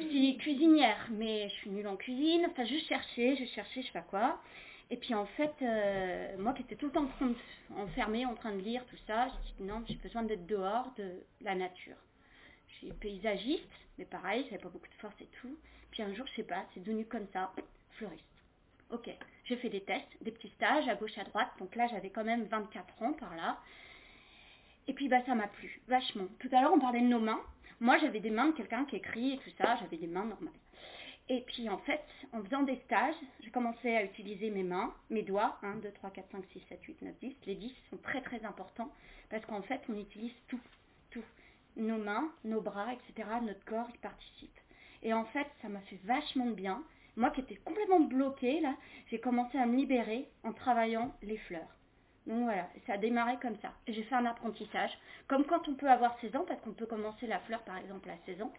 [0.00, 2.46] Je suis cuisinière, mais je suis nulle en cuisine.
[2.50, 4.40] Enfin, je cherchais, je cherchais, je sais pas quoi.
[4.90, 7.08] Et puis en fait, euh, moi qui étais tout le temps
[7.76, 11.22] enfermée, en train de lire tout ça, j'ai dit non, j'ai besoin d'être dehors de
[11.42, 11.96] la nature.
[12.68, 13.68] Je suis paysagiste,
[13.98, 15.54] mais pareil, j'avais pas beaucoup de force et tout.
[15.90, 17.52] Puis un jour, je sais pas, c'est devenu comme ça,
[17.92, 18.24] fleuriste.
[18.90, 19.10] Ok,
[19.44, 21.50] j'ai fait des tests, des petits stages à gauche, à droite.
[21.58, 23.58] Donc là, j'avais quand même 24 ans par là.
[24.86, 26.26] Et puis bah ça m'a plu, vachement.
[26.38, 27.40] Tout à l'heure, on parlait de nos mains.
[27.80, 30.54] Moi, j'avais des mains de quelqu'un qui écrit et tout ça, j'avais des mains normales.
[31.28, 35.22] Et puis en fait, en faisant des stages, j'ai commencé à utiliser mes mains, mes
[35.22, 37.36] doigts, 1, 2, 3, 4, 5, 6, 7, 8, 9, 10.
[37.46, 38.90] Les 10 sont très très importants
[39.28, 40.60] parce qu'en fait, on utilise tout,
[41.10, 41.24] tout.
[41.76, 44.58] Nos mains, nos bras, etc., notre corps, il participe.
[45.02, 46.82] Et en fait, ça m'a fait vachement de bien.
[47.18, 48.76] Moi qui étais complètement bloquée, là,
[49.10, 51.68] j'ai commencé à me libérer en travaillant les fleurs.
[52.28, 53.72] Donc voilà, ça a démarré comme ça.
[53.88, 54.96] J'ai fait un apprentissage,
[55.26, 58.08] comme quand on peut avoir 16 ans, parce qu'on peut commencer la fleur par exemple
[58.08, 58.52] à 16 ans.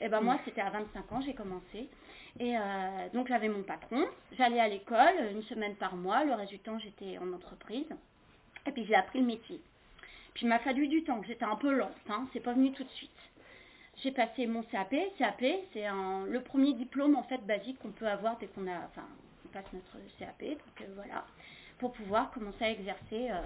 [0.00, 1.90] Et ben moi, c'était à 25 ans, j'ai commencé.
[2.40, 4.06] Et euh, donc j'avais mon patron,
[4.38, 7.88] j'allais à l'école une semaine par mois, le reste du temps j'étais en entreprise.
[8.66, 9.60] Et puis j'ai appris le métier.
[10.32, 12.84] Puis il m'a fallu du temps, j'étais un peu lente, hein, c'est pas venu tout
[12.84, 13.10] de suite.
[14.02, 14.94] J'ai passé mon CAP.
[15.18, 15.86] CAP, c'est
[16.28, 19.06] le premier diplôme en fait basique qu'on peut avoir dès qu'on a, enfin,
[19.44, 21.24] on passe notre CAP, euh, voilà,
[21.78, 23.40] pour pouvoir commencer à exercer euh,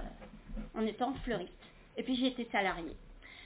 [0.75, 1.53] en étant fleuriste.
[1.97, 2.97] Et puis j'ai été salariée.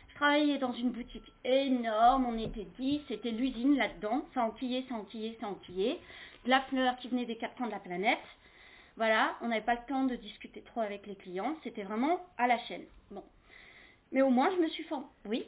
[0.09, 4.97] Je travaillais dans une boutique énorme, on était 10, c'était l'usine là-dedans, ça enquillait, ça
[4.97, 6.01] enquillait, ça enquillait.
[6.45, 8.19] De la fleur qui venait des quatre coins de la planète.
[8.97, 12.49] Voilà, on n'avait pas le temps de discuter trop avec les clients, c'était vraiment à
[12.49, 12.85] la chaîne.
[13.13, 13.23] Bon.
[14.11, 15.07] Mais au moins je me suis formée.
[15.27, 15.47] Oui?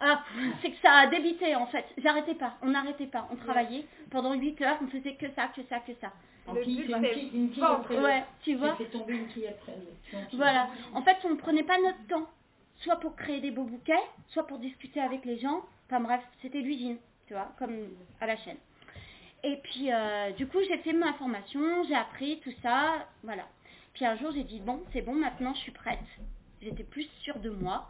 [0.00, 0.22] Ah,
[0.62, 1.84] c'est que ça a débité en fait.
[1.98, 3.28] J'arrêtais pas, on n'arrêtait pas.
[3.32, 6.12] On travaillait pendant 8 heures, on faisait que ça, que ça, que ça.
[6.46, 7.98] En Le qui but, c'est une une après.
[7.98, 8.76] Ouais, tu vois.
[8.92, 9.74] tomber une après
[10.32, 10.68] Voilà.
[10.94, 12.28] En fait, on ne prenait pas notre temps,
[12.76, 13.94] soit pour créer des beaux bouquets,
[14.28, 15.62] soit pour discuter avec les gens.
[15.86, 17.88] Enfin bref, c'était l'usine, tu vois, comme
[18.20, 18.58] à la chaîne.
[19.42, 23.44] Et puis, euh, du coup, j'ai fait ma formation, j'ai appris tout ça, voilà.
[23.94, 25.98] Puis un jour, j'ai dit, bon, c'est bon, maintenant, je suis prête.
[26.62, 27.88] J'étais plus sûre de moi.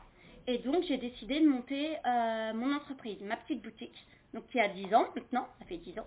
[0.49, 4.69] Et donc, j'ai décidé de monter euh, mon entreprise, ma petite boutique, donc qui a
[4.69, 6.07] 10 ans maintenant, ça fait 10 ans.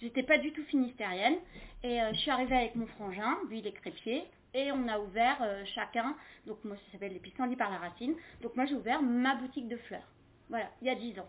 [0.00, 1.36] J'étais pas du tout finistérienne.
[1.82, 4.24] Et euh, je suis arrivée avec mon frangin, lui il est crépier,
[4.54, 6.16] et on a ouvert euh, chacun,
[6.46, 9.68] donc moi ça s'appelle les pissenlits par la racine, donc moi j'ai ouvert ma boutique
[9.68, 10.08] de fleurs.
[10.48, 11.28] Voilà, il y a 10 ans.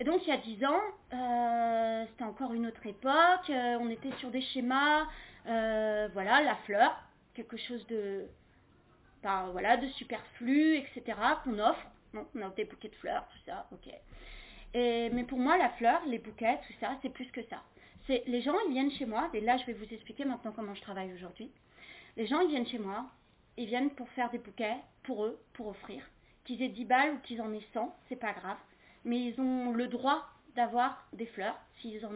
[0.00, 0.80] Et donc il y a 10 ans,
[2.08, 5.06] c'était encore une autre époque, on était sur des schémas,
[5.44, 6.96] voilà, la fleur,
[7.34, 8.24] quelque chose de,
[9.52, 11.02] voilà, de superflu, etc.,
[11.44, 11.86] qu'on offre.
[12.14, 13.92] Non, on a des bouquets de fleurs, tout ça, ok.
[14.74, 17.62] Et, mais pour moi, la fleur, les bouquets, tout ça, c'est plus que ça.
[18.06, 20.74] C'est les gens, ils viennent chez moi, et là, je vais vous expliquer maintenant comment
[20.74, 21.50] je travaille aujourd'hui.
[22.16, 23.06] Les gens, ils viennent chez moi,
[23.56, 26.02] ils viennent pour faire des bouquets, pour eux, pour offrir.
[26.44, 28.58] Qu'ils aient 10 balles ou qu'ils en aient 100, c'est pas grave.
[29.04, 31.56] Mais ils ont le droit d'avoir des fleurs.
[31.80, 32.10] S'ils en-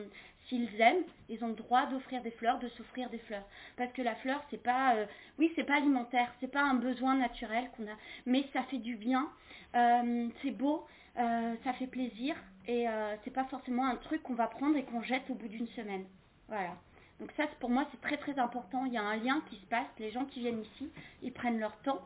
[0.49, 3.45] s'ils aiment, ils ont le droit d'offrir des fleurs, de s'offrir des fleurs.
[3.77, 5.07] Parce que la fleur, c'est pas, euh,
[5.39, 8.97] oui, c'est pas alimentaire, c'est pas un besoin naturel qu'on a, mais ça fait du
[8.97, 9.29] bien,
[9.75, 10.87] euh, c'est beau,
[11.19, 12.37] euh, ça fait plaisir,
[12.69, 12.87] et
[13.23, 16.05] c'est pas forcément un truc qu'on va prendre et qu'on jette au bout d'une semaine.
[16.49, 16.75] Voilà.
[17.21, 18.85] Donc ça, pour moi, c'est très très important.
[18.87, 19.87] Il y a un lien qui se passe.
[20.01, 20.91] Les gens qui viennent ici,
[21.23, 22.01] ils prennent leur temps.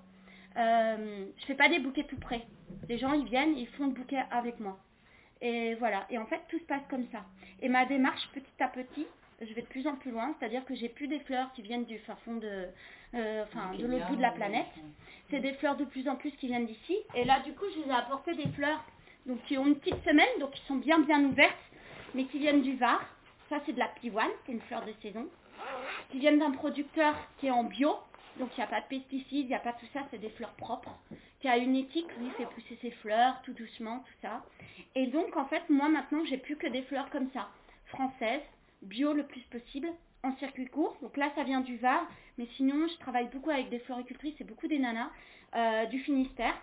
[0.54, 2.46] Je fais pas des bouquets tout près.
[2.90, 4.78] Les gens, ils viennent, ils font le bouquet avec moi.
[5.40, 6.06] Et voilà.
[6.10, 7.24] Et en fait, tout se passe comme ça.
[7.62, 9.06] Et ma démarche, petit à petit,
[9.40, 10.34] je vais de plus en plus loin.
[10.38, 12.66] C'est-à-dire que j'ai plus des fleurs qui viennent du fin fond de,
[13.14, 14.66] euh, enfin, de l'autre bout de la planète.
[15.30, 16.96] C'est des fleurs de plus en plus qui viennent d'ici.
[17.14, 18.84] Et là, du coup, je les ai apporté des fleurs
[19.26, 21.54] donc, qui ont une petite semaine, donc qui sont bien bien ouvertes,
[22.14, 23.00] mais qui viennent du Var.
[23.48, 25.26] Ça, c'est de la pivoine, c'est une fleur de saison.
[26.10, 27.96] Qui viennent d'un producteur qui est en bio,
[28.40, 30.30] donc il n'y a pas de pesticides, il n'y a pas tout ça, c'est des
[30.30, 30.98] fleurs propres.
[31.40, 34.42] Qui a une éthique, lui, fait pousser ses fleurs tout doucement, tout ça.
[34.94, 37.48] Et donc, en fait, moi maintenant, j'ai plus que des fleurs comme ça,
[37.86, 38.42] françaises,
[38.82, 39.88] bio le plus possible,
[40.22, 40.96] en circuit court.
[41.02, 42.02] Donc là, ça vient du Var,
[42.38, 45.10] mais sinon, je travaille beaucoup avec des floricultrices et beaucoup des nanas
[45.54, 46.54] euh, du Finistère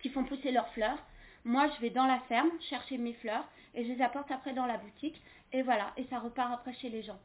[0.00, 0.98] qui font pousser leurs fleurs.
[1.44, 3.44] Moi, je vais dans la ferme chercher mes fleurs
[3.74, 5.20] et je les apporte après dans la boutique.
[5.52, 7.18] Et voilà, et ça repart après chez les gens.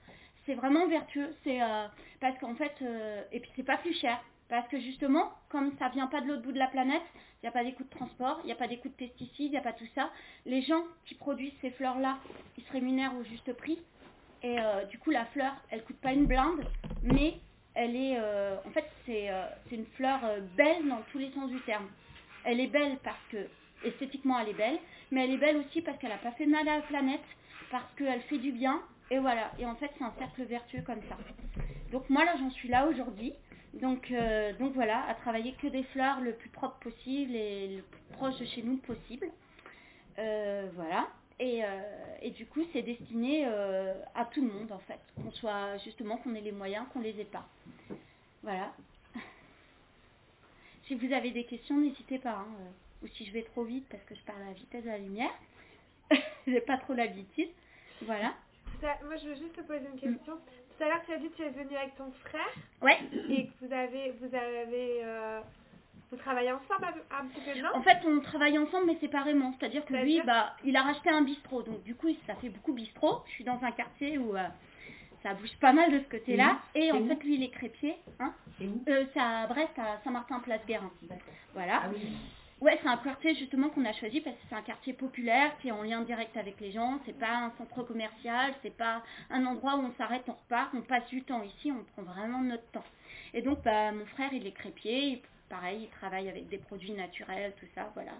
[0.48, 1.88] C'est vraiment vertueux, c'est euh,
[2.22, 4.18] parce qu'en fait, euh, et puis c'est pas plus cher.
[4.48, 7.50] Parce que justement, comme ça vient pas de l'autre bout de la planète, il n'y
[7.50, 9.52] a pas des coûts de transport, il n'y a pas des coûts de pesticides, il
[9.52, 10.10] n'y a pas tout ça.
[10.46, 12.18] Les gens qui produisent ces fleurs-là,
[12.58, 13.78] ils se rémunèrent au juste prix.
[14.42, 16.66] Et euh, du coup, la fleur, elle coûte pas une blinde,
[17.04, 17.34] mais
[17.76, 19.30] elle est, en fait, c'est
[19.72, 20.22] une fleur
[20.56, 21.88] belle dans tous les sens du terme.
[22.46, 23.38] Elle est belle parce que
[23.84, 24.80] esthétiquement elle est belle,
[25.12, 27.22] mais elle est belle aussi parce qu'elle n'a pas fait mal à la planète,
[27.70, 29.52] parce qu'elle fait du bien, et voilà.
[29.60, 31.18] Et en fait, c'est un cercle vertueux comme ça.
[31.92, 33.34] Donc moi là, j'en suis là aujourd'hui.
[33.74, 37.82] Donc, euh, donc voilà, à travailler que des fleurs le plus propre possible et le
[37.84, 39.28] plus proche de chez nous possible.
[40.20, 41.08] Euh, voilà.
[41.40, 41.68] Et, euh,
[42.22, 45.00] et du coup, c'est destiné euh, à tout le monde en fait.
[45.22, 47.48] Qu'on soit justement, qu'on ait les moyens, qu'on les ait pas.
[48.44, 48.74] Voilà.
[50.88, 52.32] Si vous avez des questions, n'hésitez pas.
[52.40, 52.48] hein,
[53.04, 54.98] Ou si je vais trop vite parce que je parle à la vitesse de la
[54.98, 55.34] lumière.
[56.48, 57.50] J'ai pas trop l'habitude.
[58.04, 58.34] Voilà.
[58.82, 60.36] Ça- moi, je veux juste te poser une question.
[60.78, 63.00] Tout à l'heure, tu as dit que tu es venu avec ton frère Ouais.
[63.30, 65.40] et que vous avez, vous avez euh,
[66.12, 67.70] Vous travaillez ensemble un, un petit peu, non?
[67.74, 69.54] En fait, on travaille ensemble, mais séparément.
[69.60, 71.64] C'est-à-dire que lui, bah, il a racheté un bistrot.
[71.64, 73.24] Donc, du coup, ça fait beaucoup bistrot.
[73.28, 74.44] Je suis dans un quartier où euh,
[75.24, 76.60] ça bouge pas mal de ce côté-là.
[76.76, 77.96] Et en fait, lui, il est crépier.
[78.20, 78.84] Hein C'est où?
[78.88, 80.92] Euh, c'est à Brest, à Saint-Martin-Place Guérin.
[81.02, 81.34] D'accord.
[81.54, 81.82] Voilà.
[81.84, 82.00] Ah oui.
[82.60, 85.68] Ouais, c'est un quartier justement qu'on a choisi parce que c'est un quartier populaire qui
[85.68, 87.00] est en lien direct avec les gens.
[87.06, 90.82] C'est pas un centre commercial, c'est pas un endroit où on s'arrête, on repart, on
[90.82, 92.84] passe du temps ici, on prend vraiment notre temps.
[93.36, 96.92] Et donc, bah, mon frère, il est crépier, il- pareil, il travaille avec des produits
[96.94, 98.14] naturels, tout ça, voilà.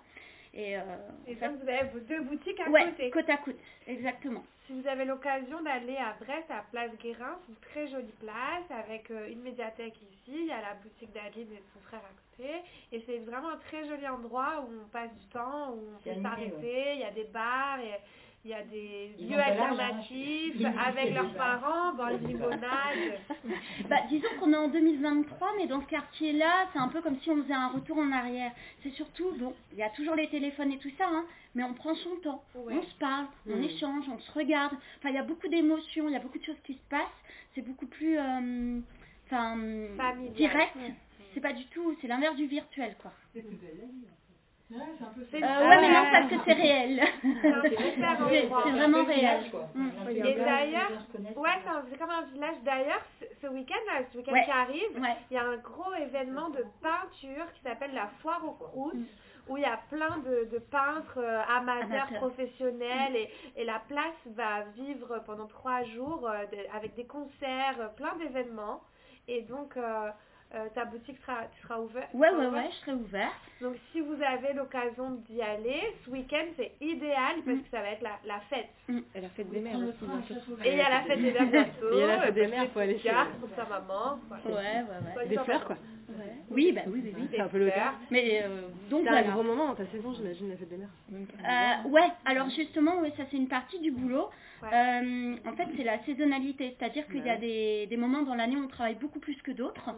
[0.58, 0.82] Et, euh,
[1.28, 3.12] Et fait- vous avez vos deux boutiques à ouais, côté.
[3.12, 4.44] côte à côte, exactement.
[4.66, 8.66] Si vous avez l'occasion d'aller à Brest, à Place Guérin, c'est une très jolie place
[8.72, 12.02] avec euh, une médiathèque ici, il y a la boutique d'Aline et de son frère
[12.02, 12.52] à côté.
[12.92, 16.22] Et c'est vraiment un très joli endroit où on passe du temps, où on peut
[16.22, 17.94] s'arrêter, il y a des bars, et
[18.46, 23.20] il y a des Ils lieux hein alternatifs avec leurs parents, dans les limonades.
[23.90, 27.30] Bah, disons qu'on est en 2023, mais dans ce quartier-là, c'est un peu comme si
[27.30, 28.52] on faisait un retour en arrière.
[28.84, 31.26] C'est surtout, bon, il y a toujours les téléphones et tout ça, hein,
[31.56, 32.44] mais on prend son temps.
[32.56, 32.76] Ouais.
[32.78, 33.64] On se parle, on Mm.
[33.64, 34.74] échange, on se regarde.
[35.00, 37.02] Enfin, il y a beaucoup d'émotions, il y a beaucoup de choses qui se passent.
[37.54, 38.80] C'est beaucoup plus, euh,
[39.26, 39.58] enfin,
[40.36, 40.76] direct.
[41.34, 43.12] C'est pas du tout, c'est l'inverse du virtuel, quoi.
[43.34, 43.44] C'est
[44.70, 47.02] Ouais, c'est un peu Euh, Ah ouais, mais non, parce que c'est réel.
[47.24, 49.40] C'est vraiment réel.
[49.74, 49.90] Mm.
[50.10, 50.92] Et d'ailleurs.
[51.38, 51.50] Ouais,
[51.90, 52.56] c'est comme un village.
[52.66, 53.02] D'ailleurs,
[53.42, 54.44] ce, week-end, là, ce week-end Ouais.
[54.44, 55.16] qui arrive, Ouais.
[55.32, 59.06] il y a un gros événement de peinture qui s'appelle la foire aux croûtes, Mm.
[59.50, 62.20] où il y a plein de, de peintres euh, amateurs, Amateurs.
[62.20, 67.92] professionnels, et, et la place va vivre pendant trois jours euh, de- avec des concerts,
[67.96, 68.82] plein d'événements.
[69.30, 69.78] Et donc,
[70.54, 72.08] euh, euh, ta boutique sera, tu seras ouverte.
[72.14, 73.34] Ouais, sera ouais, ouais, je serai ouverte.
[73.62, 77.62] Donc, si vous avez l'occasion d'y aller, ce week-end, c'est idéal parce Mm.
[77.64, 78.70] que ça va être la, la fête.
[78.90, 81.90] Et la fête des mères aussi, Et il y a la fête des mères bientôt.
[81.92, 84.20] Et il y a la fête des mères, faut aller chez- cartes pour sa maman.
[84.28, 84.44] voilà.
[84.46, 85.28] Ouais, ouais, ouais.
[85.28, 85.76] Des fleurs, quoi.
[86.18, 86.24] Va.
[86.24, 86.32] Ouais.
[86.52, 87.28] Oui, bah oui, oui, oui.
[87.32, 87.76] C'est un peu l'auteur.
[87.76, 87.94] fleurs.
[88.12, 89.30] Mais euh, donc C'est voilà.
[89.30, 90.90] un gros moment dans ta saison, j'imagine, la fête des mères.
[91.14, 94.30] Euh, ouais, alors justement, ouais, ça c'est une partie du boulot.
[94.64, 94.70] Ouais.
[94.74, 98.64] Euh, en fait, c'est la saisonnalité, c'est-à-dire qu'il y a des moments dans l'année où
[98.64, 99.92] on travaille beaucoup plus que d'autres.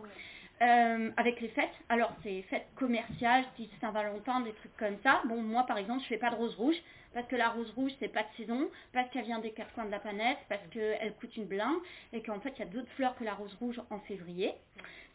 [0.61, 1.69] euh, avec les fêtes.
[1.87, 5.21] Alors, c'est fêtes commerciales, type Saint-Valentin, des trucs comme ça.
[5.25, 6.75] Bon, moi, par exemple, je fais pas de rose rouge,
[7.13, 9.85] parce que la rose rouge, c'est pas de saison, parce qu'elle vient des quatre coins
[9.85, 11.77] de la planète, parce qu'elle coûte une blinde,
[12.11, 14.51] et qu'en fait, il y a d'autres fleurs que la rose rouge en février.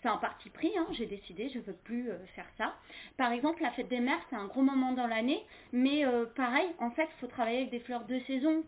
[0.05, 2.75] C'est un parti pris, hein, j'ai décidé, je veux plus euh, faire ça.
[3.17, 5.43] Par exemple, la fête des mères, c'est un gros moment dans l'année,
[5.73, 8.65] mais euh, pareil, en fait, il faut travailler avec des fleurs de saison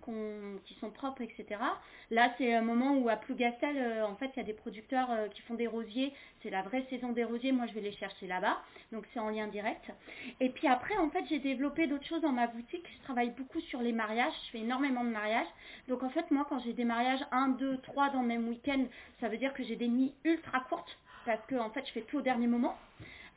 [0.64, 1.60] qui sont propres, etc.
[2.10, 5.10] Là, c'est un moment où à Plougastel, euh, en fait, il y a des producteurs
[5.34, 6.14] qui font des rosiers.
[6.42, 7.52] C'est la vraie saison des rosiers.
[7.52, 8.56] Moi, je vais les chercher là-bas.
[8.90, 9.92] Donc, c'est en lien direct.
[10.40, 12.88] Et puis après, en fait, j'ai développé d'autres choses dans ma boutique.
[12.96, 14.32] Je travaille beaucoup sur les mariages.
[14.46, 15.48] Je fais énormément de mariages.
[15.88, 18.86] Donc, en fait, moi, quand j'ai des mariages 1, 2, 3 dans le même week-end,
[19.20, 20.96] ça veut dire que j'ai des nuits ultra courtes
[21.26, 22.76] parce que, en fait, je fais tout au dernier moment.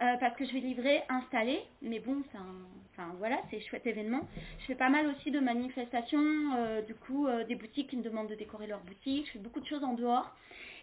[0.02, 4.22] Euh, parce que je vais livrer, installer, mais bon, c'est enfin voilà, c'est chouette événement.
[4.60, 8.02] Je fais pas mal aussi de manifestations, euh, du coup, euh, des boutiques qui me
[8.02, 9.28] demandent de décorer leur boutique.
[9.28, 10.34] Je fais beaucoup de choses en dehors.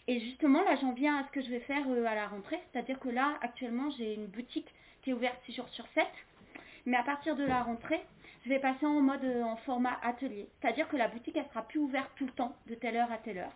[0.07, 3.01] Et justement, là, j'en viens à ce que je vais faire à la rentrée, c'est-à-dire
[3.01, 4.69] que là, actuellement, j'ai une boutique
[5.03, 6.05] qui est ouverte 6 jours sur 7,
[6.85, 8.01] mais à partir de la rentrée,
[8.45, 11.81] je vais passer en mode en format atelier, c'est-à-dire que la boutique, elle sera plus
[11.81, 13.53] ouverte tout le temps, de telle heure à telle heure.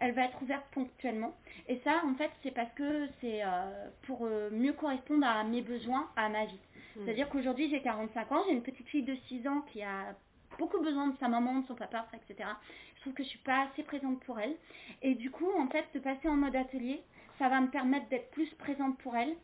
[0.00, 1.34] Elle va être ouverte ponctuellement.
[1.68, 5.62] Et ça, en fait, c'est parce que c'est euh, pour euh, mieux correspondre à mes
[5.62, 6.58] besoins, à ma vie.
[7.04, 10.14] C'est-à-dire qu'aujourd'hui, j'ai 45 ans, j'ai une petite fille de 6 ans qui a
[10.58, 12.48] beaucoup besoin de sa maman, de son papa, etc.
[12.96, 14.54] Je trouve que je suis pas assez présente pour elle.
[15.02, 17.02] Et du coup, en fait, de passer en mode atelier,
[17.38, 19.34] ça va me permettre d'être plus présente pour elle.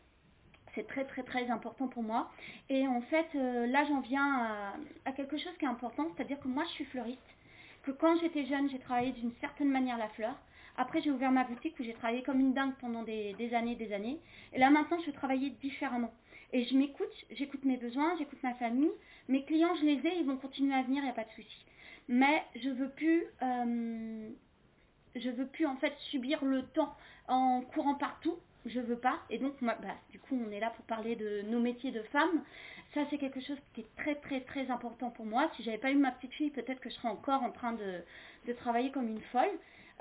[0.75, 2.29] C'est très très très important pour moi.
[2.69, 4.73] Et en fait, euh, là, j'en viens à,
[5.05, 7.36] à quelque chose qui est important, c'est-à-dire que moi, je suis fleuriste.
[7.87, 10.35] Que quand j'étais jeune, j'ai travaillé d'une certaine manière la fleur.
[10.75, 13.75] Après, j'ai ouvert ma boutique où j'ai travaillé comme une dingue pendant des, des années,
[13.75, 14.19] des années.
[14.51, 16.13] Et là, maintenant, je veux travailler différemment.
[16.51, 18.91] Et je m'écoute, j'écoute mes besoins, j'écoute ma famille.
[19.29, 21.31] Mes clients, je les ai, ils vont continuer à venir, il n'y a pas de
[21.31, 21.65] souci.
[22.09, 24.31] Mais je veux plus, euh,
[25.15, 26.93] je veux plus en fait subir le temps
[27.29, 28.35] en courant partout.
[28.65, 29.19] Je veux pas.
[29.29, 32.01] Et donc, moi, bah, du coup, on est là pour parler de nos métiers de
[32.11, 32.43] femmes.
[32.97, 35.51] Ça, c'est quelque chose qui est très, très, très important pour moi.
[35.55, 38.53] Si j'avais pas eu ma petite fille, peut-être que je serais encore en train de,
[38.53, 39.51] travailler comme une folle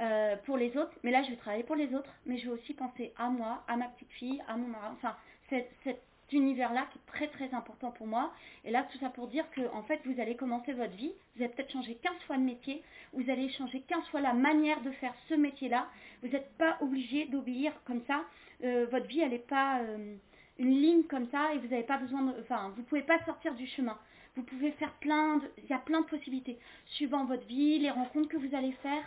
[0.01, 0.95] euh, pour les autres.
[1.03, 2.09] Mais là, je vais travailler pour les autres.
[2.25, 4.87] Mais je vais aussi penser à moi, à ma petite fille, à mon mari.
[4.95, 5.15] Enfin,
[5.51, 6.01] cet
[6.33, 8.33] univers-là qui est très, très important pour moi.
[8.65, 11.13] Et là, tout ça pour dire que, en fait, vous allez commencer votre vie.
[11.35, 12.83] Vous allez peut-être changer 15 fois de métier.
[13.13, 15.87] Vous allez changer 15 fois la manière de faire ce métier-là.
[16.23, 18.25] Vous n'êtes pas obligé d'obéir comme ça.
[18.65, 20.17] Euh, votre vie, elle n'est pas euh,
[20.59, 22.33] une ligne comme ça et vous n'avez pas besoin de...
[22.41, 23.97] Enfin, vous ne pouvez pas sortir du chemin.
[24.37, 25.51] Vous pouvez faire plein de...
[25.59, 26.59] Il y a plein de possibilités.
[26.87, 29.03] Suivant votre vie, les rencontres que vous allez faire.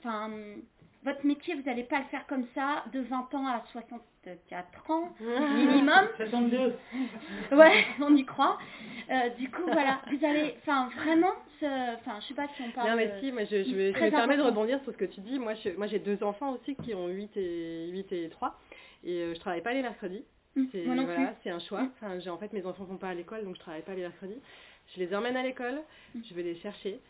[0.00, 0.30] Enfin,
[1.04, 5.12] votre métier, vous n'allez pas le faire comme ça, de 20 ans à 64 ans
[5.56, 6.08] minimum.
[6.16, 6.74] 62.
[7.52, 8.58] Ouais, on y croit.
[9.10, 12.70] Euh, du coup, voilà, vous allez, enfin, vraiment, ce- enfin, je sais pas si on
[12.70, 12.90] parle.
[12.90, 15.04] Non mais si, moi je, je, me- je me permets de rebondir sur ce que
[15.04, 15.38] tu dis.
[15.38, 18.58] Moi je- moi j'ai deux enfants aussi qui ont 8 et 8 et 3
[19.04, 20.24] et euh, je travaille pas les mercredis.
[20.56, 21.36] Mm, C'est moi non voilà, plus.
[21.42, 21.82] c'est un choix.
[21.82, 21.90] Mm.
[21.96, 24.02] Enfin, j'ai en fait mes enfants vont pas à l'école donc je travaille pas les
[24.02, 24.40] mercredis.
[24.94, 25.80] Je les emmène à l'école,
[26.14, 26.20] Mm.
[26.28, 27.00] je vais les chercher.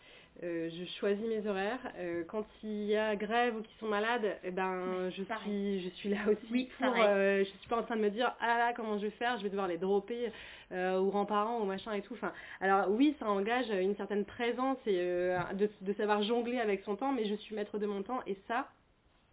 [0.43, 1.79] euh, je choisis mes horaires.
[1.99, 5.81] Euh, quand il y a grève ou qu'ils sont malades, eh ben, je, pareil.
[5.81, 6.95] suis, je suis là aussi Oui, pour.
[6.99, 9.37] euh, je suis pas en train de me dire ah là comment je vais faire,
[9.39, 10.33] je vais devoir les dropper
[10.73, 12.15] euh, aux grands-parents ou machin et tout.
[12.15, 12.33] Enfin,
[12.63, 17.13] alors oui, ça engage une certaine présence et de, de savoir jongler avec son temps,
[17.13, 18.69] mais je suis maître de mon temps et ça,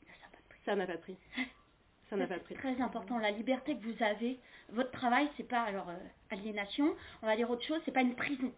[0.06, 0.60] ça n'a pas de prix.
[0.66, 1.16] Ça n'a pas de prix.
[2.48, 3.18] C'est très important.
[3.20, 4.38] La liberté que vous avez,
[4.70, 5.96] votre travail, c'est pas alors euh,
[6.32, 6.96] aliénation.
[7.22, 7.80] On va dire autre chose.
[7.86, 8.52] C'est pas une prison.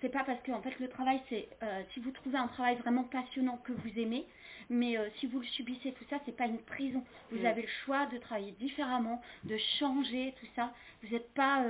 [0.00, 2.76] C'est pas parce que en fait le travail, c'est euh, si vous trouvez un travail
[2.76, 4.26] vraiment passionnant que vous aimez,
[4.68, 7.02] mais euh, si vous le subissez tout ça, c'est pas une prison.
[7.30, 7.46] Vous Mm.
[7.46, 10.72] avez le choix de travailler différemment, de changer tout ça.
[11.02, 11.64] Vous n'êtes pas,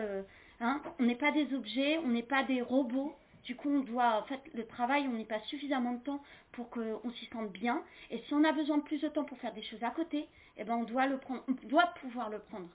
[0.60, 3.14] hein, on n'est pas des objets, on n'est pas des robots.
[3.46, 6.22] Du coup, on doit, en fait, le travail, on n'y passe suffisamment de temps
[6.52, 7.82] pour qu'on s'y sente bien.
[8.10, 10.26] Et si on a besoin de plus de temps pour faire des choses à côté,
[10.56, 12.68] eh ben, on doit pouvoir le prendre.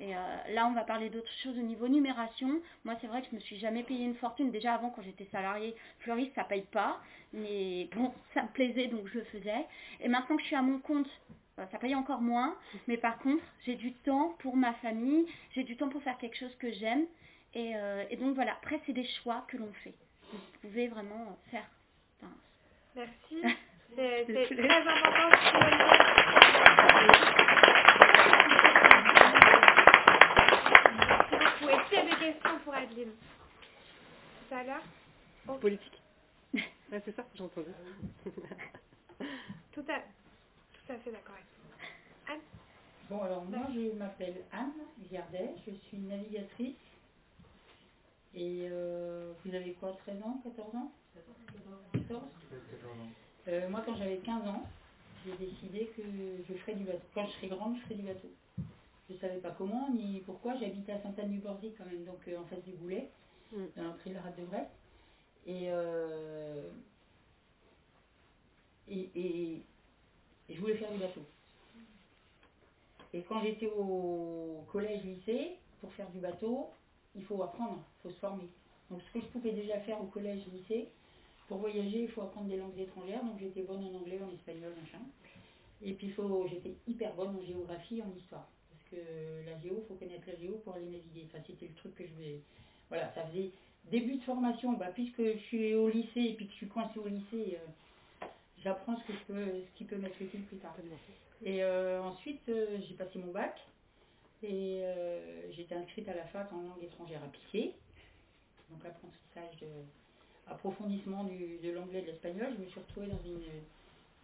[0.00, 0.18] Et euh,
[0.54, 2.60] là, on va parler d'autres choses au niveau numération.
[2.84, 4.50] Moi, c'est vrai que je me suis jamais payé une fortune.
[4.50, 7.00] Déjà avant, quand j'étais salariée, fleuriste, ça paye pas.
[7.32, 9.66] Mais bon, ça me plaisait, donc je le faisais.
[10.00, 11.08] Et maintenant que je suis à mon compte,
[11.58, 12.56] euh, ça paye encore moins.
[12.86, 15.26] Mais par contre, j'ai du temps pour ma famille.
[15.54, 17.04] J'ai du temps pour faire quelque chose que j'aime.
[17.54, 18.52] Et, euh, et donc voilà.
[18.52, 19.94] Après, c'est des choix que l'on fait.
[20.32, 21.66] Vous pouvez vraiment faire.
[22.20, 22.32] Enfin,
[22.94, 23.42] Merci.
[23.96, 25.38] C'est très important
[31.98, 33.12] y a des questions pour Adeline
[34.48, 36.02] Tout à l'heure Politique.
[36.90, 37.68] Ouais, c'est ça, j'ai entendu.
[38.24, 41.34] tout à, tout à fait d'accord.
[42.26, 42.40] Anne?
[43.10, 44.72] Bon, alors moi, je m'appelle Anne
[45.10, 46.76] Giardet, je suis navigatrice.
[48.34, 50.92] Et euh, vous avez quoi, 13 ans, 14 ans
[51.92, 52.22] 14
[53.48, 54.64] Euh, Moi, quand j'avais 15 ans,
[55.24, 56.02] j'ai décidé que
[56.48, 57.04] je ferais du bateau.
[57.14, 58.30] Quand je serais grande, je ferais du bateau.
[59.08, 60.56] Je ne savais pas comment ni pourquoi.
[60.58, 63.10] J'habitais à Sainte-Anne-du-Bordy quand même, donc euh, en face du Goulet,
[63.52, 63.64] Mm.
[63.76, 64.70] dans l'entrée de la rade de Brest.
[65.46, 65.68] Et,
[68.88, 69.62] et, et-
[70.50, 71.22] et je voulais faire du bateau.
[73.14, 76.68] Et quand j'étais au collège-lycée, pour faire du bateau,
[77.14, 78.48] il faut apprendre, il faut se former.
[78.90, 80.88] Donc ce que je pouvais déjà faire au collège-lycée,
[81.48, 83.24] pour voyager, il faut apprendre des langues étrangères.
[83.24, 85.02] Donc j'étais bonne en anglais, en espagnol, machin.
[85.82, 86.12] Et puis
[86.50, 88.46] j'étais hyper bonne en géographie, en histoire.
[88.70, 91.26] Parce que la géo, il faut connaître la géo pour aller naviguer.
[91.26, 92.40] Enfin, c'était le truc que je voulais.
[92.88, 93.50] Voilà, ça faisait
[93.90, 94.72] début de formation.
[94.74, 98.26] Bah, puisque je suis au lycée et puis que je suis coincée au lycée, euh,
[98.62, 100.76] j'apprends ce, que je peux, ce qui peut m'être utile plus tard.
[101.44, 103.58] Et euh, ensuite, euh, j'ai passé mon bac
[104.42, 107.74] et euh, j'étais inscrite à la fac en langue étrangère à Pissé.
[108.70, 109.66] Donc apprentissage de
[110.46, 112.48] approfondissement du- de l'anglais et de l'espagnol.
[112.56, 113.42] Je me suis retrouvée dans une.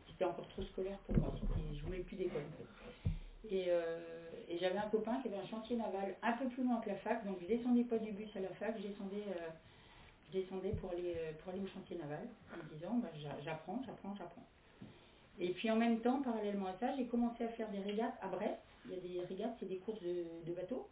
[0.09, 1.33] C'était encore trop scolaire pour moi.
[1.75, 2.43] Je voulais plus d'école.
[3.51, 4.01] Et, euh,
[4.49, 6.97] et j'avais un copain qui avait un chantier naval un peu plus loin que la
[6.97, 7.27] fac.
[7.27, 9.49] Donc je descendais pas du bus à la fac, je descendais, euh,
[10.33, 14.15] je descendais pour, aller, pour au chantier naval en me disant bah, j'a- j'apprends, j'apprends,
[14.17, 14.47] j'apprends.
[15.39, 18.29] Et puis en même temps, parallèlement à ça, j'ai commencé à faire des régates à
[18.29, 18.55] Brest.
[18.87, 20.89] Il y a des régates, c'est des courses de, bateaux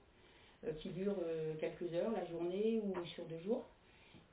[0.65, 3.69] euh, qui durent euh, quelques heures, la journée ou sur deux jours.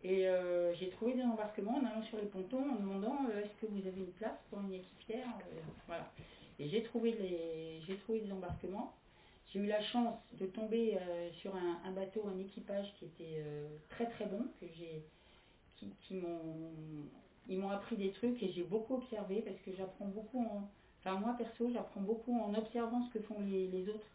[0.04, 3.66] Et euh, j'ai trouvé des embarquements en allant sur les pontons en demandant est-ce que
[3.70, 5.28] vous avez une place pour une équipière
[5.88, 6.10] Voilà.
[6.58, 7.14] Et j'ai trouvé,
[8.04, 8.94] trouvé des embarquements.
[9.48, 10.98] J'ai eu la chance de tomber
[11.42, 13.44] sur un, bateau, un équipage qui était
[13.90, 16.24] très très bon, que qui,
[17.50, 20.70] ils m'ont appris des trucs et j'ai beaucoup observé parce que j'apprends beaucoup en,
[21.00, 24.06] enfin moi perso, j'apprends beaucoup en observant ce que font les, les autres,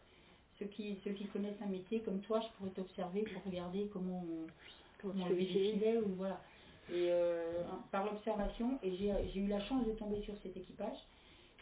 [0.59, 4.23] ceux qui, ceux qui connaissent un métier comme toi, je pourrais t'observer pour regarder comment
[4.23, 4.47] on,
[5.01, 5.35] Comment on
[5.73, 6.39] filait ou voilà.
[6.91, 10.97] Et euh, par l'observation, et j'ai eu la chance de tomber sur cet équipage.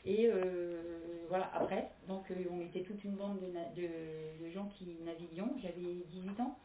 [0.06, 0.82] Et euh,
[1.30, 5.50] voilà, après, donc euh, on était toute une bande de, de- de gens qui naviguions,
[5.62, 6.58] j'avais 18 ans.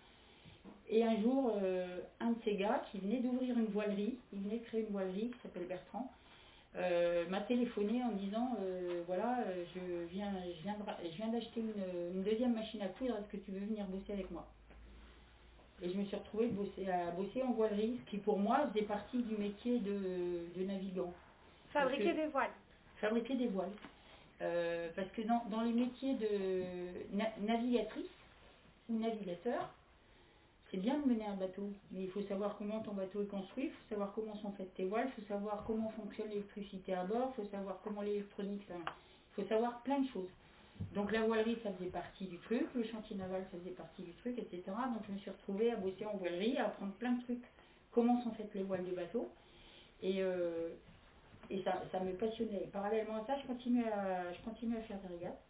[0.90, 1.52] Et un jour,
[2.20, 5.30] un de ces gars qui venait d'ouvrir une voilerie, il venait de créer une voilerie
[5.30, 6.10] qui s'appelle Bertrand,
[6.76, 9.80] euh, m'a téléphoné en me disant euh, voilà, euh, je
[10.14, 13.50] viens, je viens, je viens d'acheter une, une deuxième machine à coudre, est-ce que tu
[13.52, 14.46] veux venir bosser avec moi?
[15.82, 18.84] Et je me suis retrouvée bosser, à bosser en voilerie, ce qui pour moi faisait
[18.84, 21.12] partie du métier de, de navigant.
[21.72, 22.50] Fabriquer que- des voiles.
[22.96, 23.70] fabriquer des voiles.
[24.40, 28.06] Parce que dans, dans les métiers de na- navigatrice
[28.88, 29.68] ou navigateur,
[30.70, 33.66] c'est bien de mener un bateau, mais il faut savoir comment ton bateau est construit,
[33.66, 37.04] il faut savoir comment sont faites tes voiles, il faut savoir comment fonctionne l'électricité à
[37.04, 40.28] bord, il faut savoir comment l'électronique, il faut savoir plein de choses.
[40.94, 44.12] Donc la voilerie, ça faisait partie du truc, le chantier naval, ça faisait partie du
[44.12, 44.62] truc, etc.
[44.66, 47.44] Donc je me suis retrouvée à bosser en voilerie, à apprendre plein de trucs,
[47.90, 49.28] comment sont faites les voiles de bateau.
[50.02, 50.68] Et, euh,
[51.50, 52.68] et ça, ça me passionnait.
[52.72, 54.38] Parallèlement à ça, je continuais à, je
[54.76, 55.40] à faire des régates.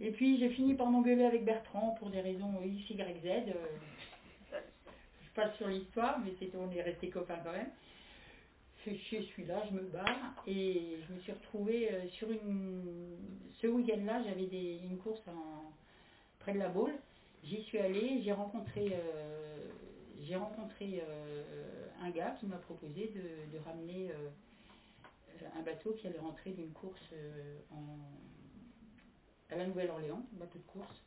[0.00, 3.26] Et puis j'ai fini par m'engueuler avec Bertrand pour des raisons X, Y, Z.
[3.26, 3.52] euh,
[5.34, 7.70] passe sur l'histoire, mais on est restés copains quand même.
[8.86, 13.16] Je, suis là, je me barre et je me suis retrouvée euh, sur une.
[13.60, 15.72] Ce week-end-là, j'avais des- une course en,
[16.40, 16.94] près de la Baule.
[17.44, 19.70] J'y suis allée, j'ai rencontré, euh,
[20.22, 24.10] j'ai rencontré euh, un gars qui m'a proposé de, de ramener
[25.56, 27.12] un bateau qui allait rentrer d'une course
[29.50, 31.02] à la Nouvelle-Orléans, un bateau de course.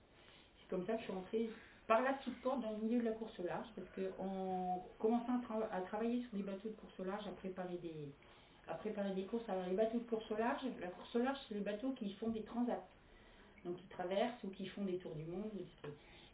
[0.60, 1.50] C'est comme ça que je suis rentrée
[1.88, 5.34] par la petite porte dans le milieu de la course au large, parce qu'en commençant
[5.36, 8.14] à, tra- à travailler sur des bateaux de course au large, à préparer des,
[8.68, 11.40] à préparer des courses, alors les bateaux de course au large, la course au large,
[11.48, 12.84] c'est les bateaux qui font des transats,
[13.64, 15.50] donc qui traversent ou qui font des tours du monde.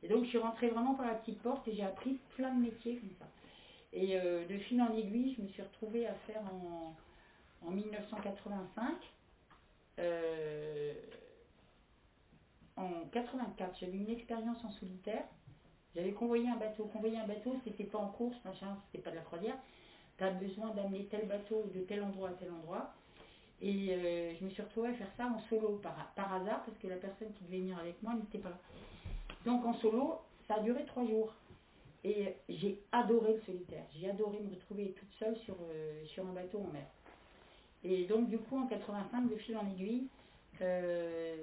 [0.02, 2.62] Et donc je suis rentrée vraiment par la petite porte et j'ai appris plein de
[2.62, 3.28] métiers comme ça.
[3.94, 6.96] Et euh, de fil en aiguille, je me suis retrouvée à faire en,
[7.68, 8.96] en 1985.
[10.00, 10.94] euh,
[12.76, 15.24] en 84, j'avais une expérience en solitaire.
[15.96, 16.86] J'avais convoyé un bateau.
[16.86, 19.58] Convoyer un bateau, c'était pas en course, machin, c'était pas de la croisière.
[20.18, 22.94] Tu as besoin d'amener tel bateau de tel endroit à tel endroit.
[23.62, 26.78] Et euh, je me suis retrouvée à faire ça en solo par, par hasard, parce
[26.80, 28.60] que la personne qui devait venir avec moi n'était pas là.
[29.46, 31.34] Donc en solo, ça a duré trois jours.
[32.04, 33.86] Et j'ai adoré le solitaire.
[33.96, 36.86] J'ai adoré me retrouver toute seule sur, euh, sur un bateau en mer.
[37.84, 40.08] Et donc du coup, en 85, de fil en aiguille,
[40.62, 41.36] euh,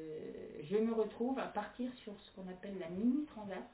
[0.62, 3.64] je me retrouve à partir sur ce qu'on appelle la mini transat.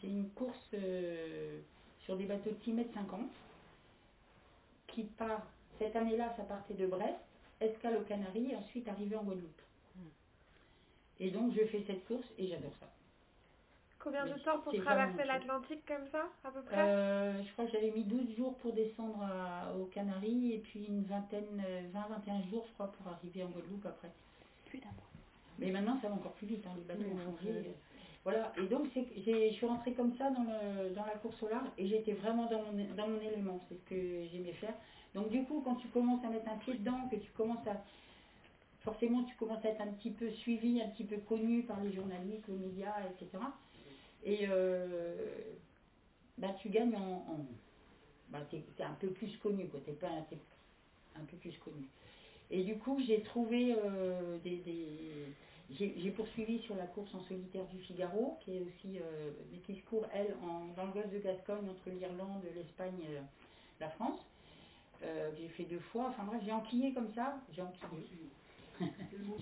[0.00, 1.60] C'est une course euh,
[2.00, 3.20] sur des bateaux de 6 mètres 50
[4.88, 5.46] qui part,
[5.78, 7.18] cette année-là, ça partait de Brest,
[7.60, 9.60] escale aux Canaries et ensuite arrivé en Guadeloupe.
[11.20, 12.88] Et donc je fais cette course et j'adore ça.
[13.98, 16.76] Combien de temps pour traverser l'Atlantique comme ça, à peu près?
[16.76, 20.84] Euh, je crois que j'avais mis 12 jours pour descendre à- aux Canaries et puis
[20.84, 24.10] une vingtaine, 20-21 jours, je crois, pour arriver en Guadeloupe après.
[24.66, 25.08] Plus d'un mois.
[25.58, 27.48] Mais maintenant, ça va encore plus vite, hein, les bateaux ont changé.
[28.24, 31.68] Voilà, et donc je suis rentrée comme ça dans, le, dans la course au large
[31.76, 34.74] et j'étais vraiment dans mon, dans mon élément, c'est ce que j'aimais faire.
[35.14, 37.84] Donc du coup, quand tu commences à mettre un pied dedans, que tu commences à...
[38.80, 41.92] Forcément, tu commences à être un petit peu suivi, un petit peu connu par les
[41.92, 43.42] journalistes, les médias, etc.
[44.24, 45.14] Et euh,
[46.38, 47.26] bah, tu gagnes en...
[47.30, 47.46] en
[48.30, 49.80] bah, t'es un peu plus connu, quoi.
[49.84, 50.38] T'es pas, t'es
[51.14, 51.84] un peu plus connu.
[52.50, 54.62] Et du coup, j'ai trouvé euh, des-
[55.70, 59.30] j'ai, poursuivi sur la course en solitaire du Figaro, qui est aussi, euh,
[59.66, 63.20] qui se court, elle, en, dans le golfe de Gascogne, entre l'Irlande, l'Espagne euh,
[63.80, 64.20] la France.
[65.02, 66.06] Euh, que j'ai fait deux fois.
[66.10, 67.36] Enfin bref, j'ai enquillé comme ça.
[67.52, 68.06] J'ai enquillé.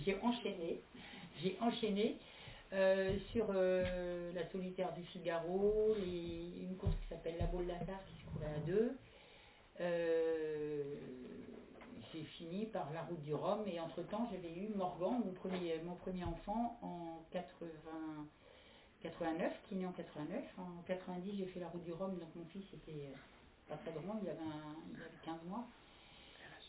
[0.05, 0.81] j'ai enchaîné.
[1.43, 2.16] J'ai enchaîné
[2.73, 8.14] euh, sur euh, la solitaire du Figaro, les- une course qui s'appelle la d'Assar qui
[8.25, 8.93] se courait à deux.
[12.13, 15.95] J'ai fini par la route du Rhum et entre-temps j'avais eu Morgan, mon premier, mon
[15.95, 17.69] premier enfant en 80,
[19.03, 20.45] 89, qui est né en 89.
[20.59, 23.17] En 90 j'ai fait la route du Rhum, donc mon fils était euh,
[23.67, 24.39] pas très grand, il avait,
[24.91, 25.67] il avait 15 mois.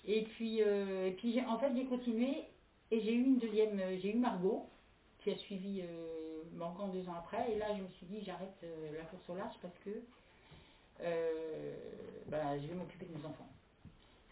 [0.05, 2.45] Et puis, euh, et puis en fait j'ai continué
[2.91, 4.69] et j'ai eu une deuxième, euh, j'ai eu Margot
[5.19, 5.83] qui a suivi
[6.53, 9.55] Morgan deux ans après et là je me suis dit j'arrête la course au large
[9.61, 10.01] parce que
[12.29, 13.52] bah, je vais m'occuper de mes enfants.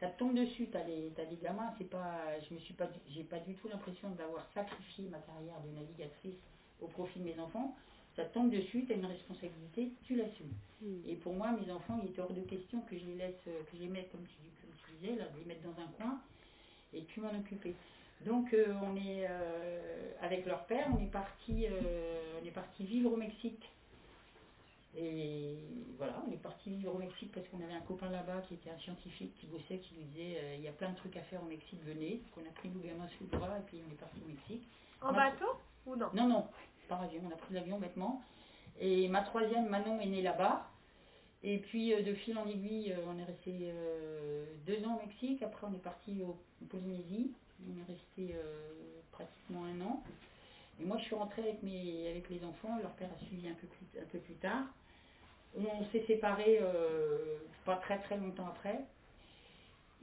[0.01, 2.87] Ça te tombe dessus, t'as les, t'as les gamins, c'est pas, je me suis pas,
[2.87, 6.35] du- j'ai pas du tout l'impression d'avoir sacrifié ma carrière de navigatrice
[6.81, 7.77] au profit de mes enfants.
[8.17, 10.53] Ça te tombe dessus, tu as une responsabilité, tu l'assumes.
[11.07, 13.63] Et pour moi, mes enfants, il était hors de question que je les laisse, euh,
[13.71, 15.87] que je les mette, comme tu, comme tu disais, là, de les mettre dans un
[15.97, 16.19] coin
[16.93, 17.75] et puis m'en occuper.
[18.25, 22.83] Donc euh, on est euh, avec leur père, on est parti, euh, on est parti
[22.85, 23.69] vivre au Mexique.
[24.97, 25.55] Et
[25.97, 28.69] voilà, on est parti vivre au Mexique parce qu'on avait un copain là-bas qui était
[28.69, 31.21] un scientifique qui bossait, qui nous disait euh, il y a plein de trucs à
[31.21, 32.21] faire au Mexique, venez.
[32.35, 34.27] Donc on a pris nos gamins sous le bras et puis on est parti au
[34.27, 34.67] Mexique.
[35.01, 35.45] En Ma- bateau
[35.85, 36.07] ou non?
[36.13, 36.47] Non, non,
[36.89, 38.21] par avion, on a pris l'avion bêtement.
[38.79, 40.67] Et ma troisième, Manon, est née là-bas.
[41.43, 43.73] Et puis euh, de fil en aiguille, euh, on est resté
[44.65, 45.41] deux ans au Mexique.
[45.41, 47.31] Après, on est parti au, en Polynésie.
[47.65, 48.35] On est resté
[49.11, 50.03] pratiquement un an.
[50.81, 52.77] Et moi, je suis rentrée avec, mes, avec les enfants.
[52.81, 54.63] Leur père a suivi un peu plus, un peu plus tard.
[55.55, 58.79] On s'est séparés euh, pas très très longtemps après.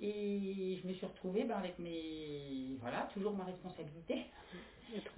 [0.01, 2.77] Et je me suis retrouvée ben, avec mes.
[2.81, 4.27] Voilà, toujours ma responsabilité.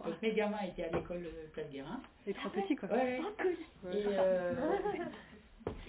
[0.04, 2.00] Donc mes gamins étaient à l'école euh, Place Guérin.
[2.26, 2.88] Les trois petits, quoi.
[2.88, 3.56] Ouais, cool
[3.92, 4.54] Et, euh,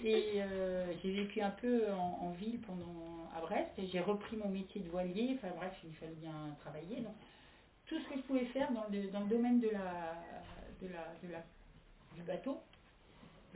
[0.04, 3.70] Et euh, j'ai vécu un peu en, en ville pendant à Brest.
[3.78, 5.38] J'ai repris mon métier de voilier.
[5.38, 6.96] Enfin bref, il fallait bien travailler.
[7.00, 7.14] Donc
[7.92, 10.14] tout ce que je pouvais faire dans le, dans le domaine de la,
[10.80, 11.44] de la, de la,
[12.14, 12.58] du bateau,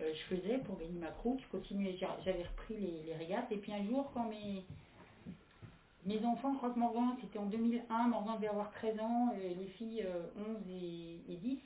[0.00, 1.40] euh, je faisais pour gagner ma croûte.
[1.40, 3.50] Je continuais, j'a- j'avais repris les, les régates.
[3.50, 4.62] Et puis un jour, quand mes,
[6.04, 9.54] mes enfants, je crois que Morgan, c'était en 2001, Morgan devait avoir 13 ans, et
[9.54, 11.58] les filles euh, 11 et, et 10.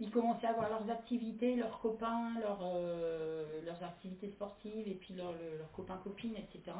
[0.00, 5.14] Ils commençaient à avoir leurs activités, leurs copains, leurs, euh, leurs activités sportives, et puis
[5.14, 5.34] leurs
[5.76, 6.76] copains-copines, etc.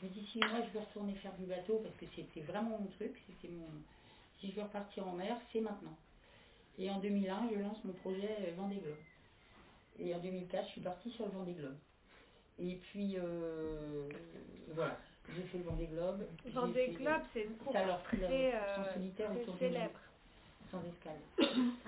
[0.00, 2.78] Je me dis, si moi je veux retourner faire du bateau, parce que c'était vraiment
[2.78, 3.66] mon truc, c'était mon...
[4.40, 5.96] Si je veux repartir en mer, c'est maintenant.
[6.78, 8.96] Et en 2001, je lance mon projet euh, Vendée Globe.
[9.98, 11.76] Et en 2004, je suis partie sur le Vendée Globe.
[12.58, 14.08] Et puis, euh,
[14.72, 14.96] voilà,
[15.34, 16.26] j'ai fait le Vendée Globe.
[16.46, 20.00] Vendée Globe, c'est une course très, euh, célèbre.
[20.70, 21.18] Sans escale.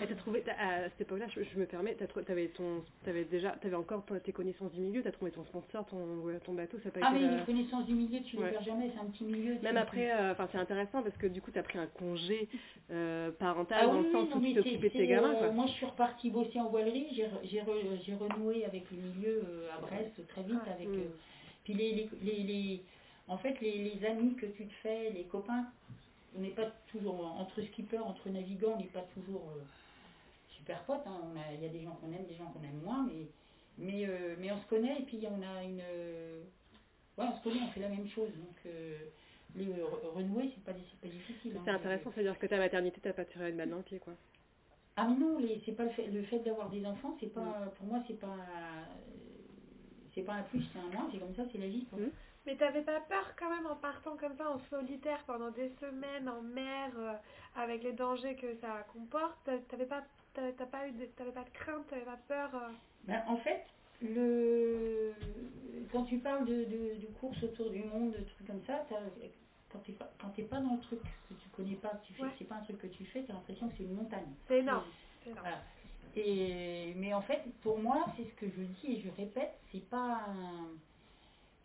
[0.02, 1.94] Et t'as trouvé, t'as- à cette époque-là, je, je me permets,
[2.26, 5.98] t'avais ton, t'avais déjà, t'avais encore tes connaissances du milieu, t'as trouvé ton sponsor, ton,
[6.44, 8.50] ton bateau, ça pas Ah mais la- les connaissances du milieu, tu les Ouais.
[8.50, 9.56] perds jamais, c'est un petit milieu.
[9.62, 12.48] Même après, euh, c'est intéressant parce que du coup t'as pris un congé
[12.90, 15.38] euh, parental Ah dans oui, le sens non, où tu t'occupais de tes gamins euh,
[15.38, 15.50] quoi.
[15.50, 17.06] Moi, je suis repartie bosser en voilerie.
[17.12, 20.58] J'ai re- j'ai re- j'ai renoué avec le milieu euh, à Brest très vite.
[20.74, 20.94] Avec, Mm.
[20.94, 21.04] euh,
[21.64, 22.82] puis les, les, les, les-
[23.28, 25.66] en fait, les, les amis que tu te fais, les copains,
[26.36, 29.62] on n'est pas toujours entre skippers, entre navigants, on n'est pas toujours euh,
[30.56, 31.06] super potes.
[31.06, 31.20] hein.
[31.54, 33.26] Il y a des gens qu'on aime, des gens qu'on aime moins, mais
[33.78, 36.42] mais euh, mais on se connaît et puis on a une euh,
[37.18, 38.30] ouais, on se connaît, on fait la même chose.
[38.36, 38.72] Donc
[39.54, 41.52] les re- renouer, c'est pas c'est pas difficile.
[41.64, 41.74] C'est hein.
[41.74, 44.14] intéressant, c'est-à-dire que ta maternité t'as pas tiré une balle dans le pied quoi.
[44.96, 47.86] Ah mais non, c'est pas le fait, le fait d'avoir des enfants, c'est pas pour
[47.86, 48.36] moi c'est pas
[50.14, 51.86] c'est pas un plus, c'est un moins, c'est comme ça, c'est la vie.
[51.86, 51.98] quoi.
[52.46, 56.28] Mais t'avais pas peur quand même en partant comme ça en solitaire pendant des semaines
[56.28, 57.12] en mer euh,
[57.54, 59.36] avec les dangers que ça comporte?
[59.44, 60.02] T'a- T'avais pas,
[60.34, 62.72] t'as pas eu, de, t'avais pas de crainte, t'avais pas peur euh?
[63.04, 63.64] Ben, en fait,
[64.00, 65.12] le
[65.92, 68.84] quand tu parles de, de, de courses autour du monde, de trucs comme ça,
[69.70, 72.12] quand t'es pas quand t'es pas dans le truc que tu connais pas, que tu
[72.14, 72.28] fais, Ouais.
[72.38, 74.32] c'est pas un truc que tu fais, t'as l'impression que c'est une montagne.
[74.48, 74.84] C'est énorme.
[75.22, 75.46] c'est énorme.
[75.46, 75.62] Voilà.
[76.16, 79.88] Et, mais en fait, pour moi, c'est ce que je dis et je répète, c'est
[79.88, 80.68] pas un-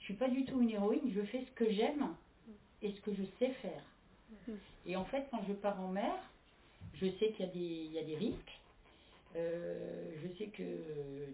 [0.07, 2.15] je suis pas du tout une héroïne, je fais ce que j'aime
[2.81, 3.83] et ce que je sais faire.
[4.85, 6.13] Et en fait, quand je pars en mer,
[6.93, 8.61] je sais qu'il y a des, il y a des risques.
[9.35, 10.63] Euh, je sais que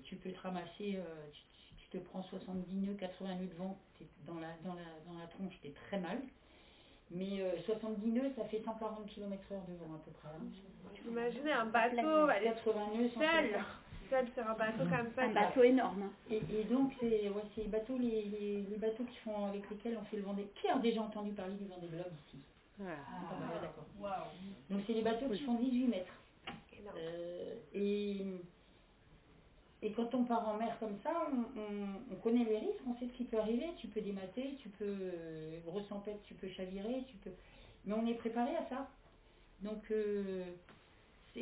[0.06, 1.04] tu peux te ramasser, euh,
[1.78, 3.78] tu, te prends 70 nœuds, 80 nœuds de vent,
[4.26, 6.18] dans la, dans, la, dans la tronche, t'es très mal.
[7.12, 10.30] Mais euh, 70 nœuds, ça fait 140 km/h de vent à peu près.
[10.30, 10.42] hein.
[11.08, 13.83] Imaginez un bateau, aller 80 nœuds, seul, 160.
[14.14, 15.24] Seul sur un bateau comme ça.
[15.24, 16.04] Un bateau énorme.
[16.04, 16.12] hein.
[16.30, 19.70] Et, et donc, c'est ouais, c'est les bateaux, les, les, les bateaux qui font, avec
[19.70, 20.48] lesquels on fait le Vendée.
[20.62, 22.38] Qui a déjà entendu parler du Vendée Globe ici.
[22.82, 23.86] Ah, d'accord.
[24.00, 24.30] Waouh.
[24.70, 26.14] Donc, c'est les bateaux qui font 18 mètres.
[26.98, 28.18] Euh, et,
[29.82, 32.96] et quand on part en mer comme ça, on, on- on connaît les risques, on
[33.00, 33.70] sait ce qui peut arriver.
[33.78, 37.32] Tu peux démater, tu peux euh, grosse tempête, tu peux chavirer, tu peux.
[37.86, 38.90] Mais on est préparé à ça.
[39.62, 40.44] Donc euh,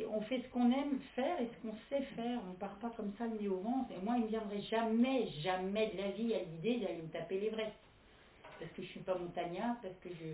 [0.08, 2.40] on fait ce qu'on aime faire et ce qu'on sait faire.
[2.50, 3.88] On part pas comme ça le nez au vent.
[3.90, 7.38] Et moi, il me viendrait jamais, jamais de la vie à l'idée d'aller me taper
[7.40, 7.72] l'Everest.
[8.58, 10.32] Parce que je suis pas montagnard, parce que je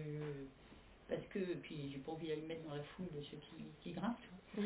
[1.09, 3.65] parce que puis j'ai pas envie d'aller me mettre dans la foule de ceux qui,
[3.83, 4.17] qui grimpent.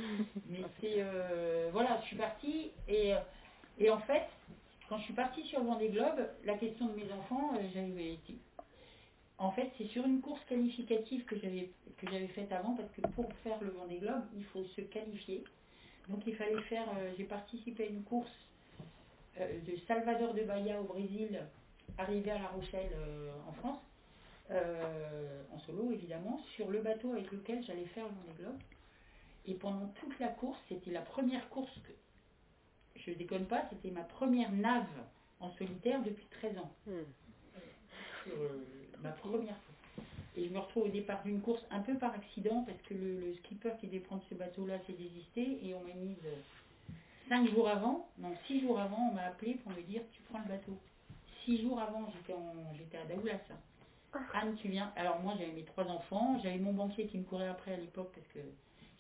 [0.49, 3.13] Mais c'est euh, voilà, je suis partie et,
[3.79, 4.27] et en fait,
[4.89, 8.19] quand je suis partie sur le Vendée Globe, la question de mes enfants, euh, j'avais
[9.43, 13.01] en fait, c'est sur une course qualificative que j'avais que j'avais faite avant parce que
[13.15, 15.45] pour faire le Vendée Globe, il faut se qualifier.
[16.09, 18.31] Donc il fallait faire euh, j'ai participé à une course
[19.41, 21.41] euh, de Salvador de Bahia au Brésil,
[21.99, 23.81] arrivé à La Rochelle euh, en France.
[24.51, 28.59] euh, en solo évidemment, sur le bateau avec lequel j'allais faire le Vendée Globe.
[29.47, 31.93] Et pendant toute la course, c'était la première course que,
[33.01, 34.87] je déconne pas, c'était ma première nave
[35.41, 36.73] en solitaire depuis 13 ans.
[36.87, 36.93] Hmm.
[38.25, 38.65] Sur, euh,
[39.03, 40.05] ma première fois.
[40.37, 43.21] Et je me retrouve au départ d'une course un peu par accident parce que le,
[43.21, 46.17] le skipper qui devait prendre ce bateau-là s'est désisté et on m'a mise
[47.29, 50.39] 5 jours avant, non 6 jours avant, on m'a appelé pour me dire tu prends
[50.41, 50.79] le bateau.
[51.45, 52.11] 6 jours avant,
[52.79, 53.41] j'étais à Daoulas.
[54.35, 54.93] Anne, tu viens.
[54.97, 58.11] Alors moi, j'avais mes trois enfants, j'avais mon banquier qui me courait après à l'époque
[58.15, 58.41] parce que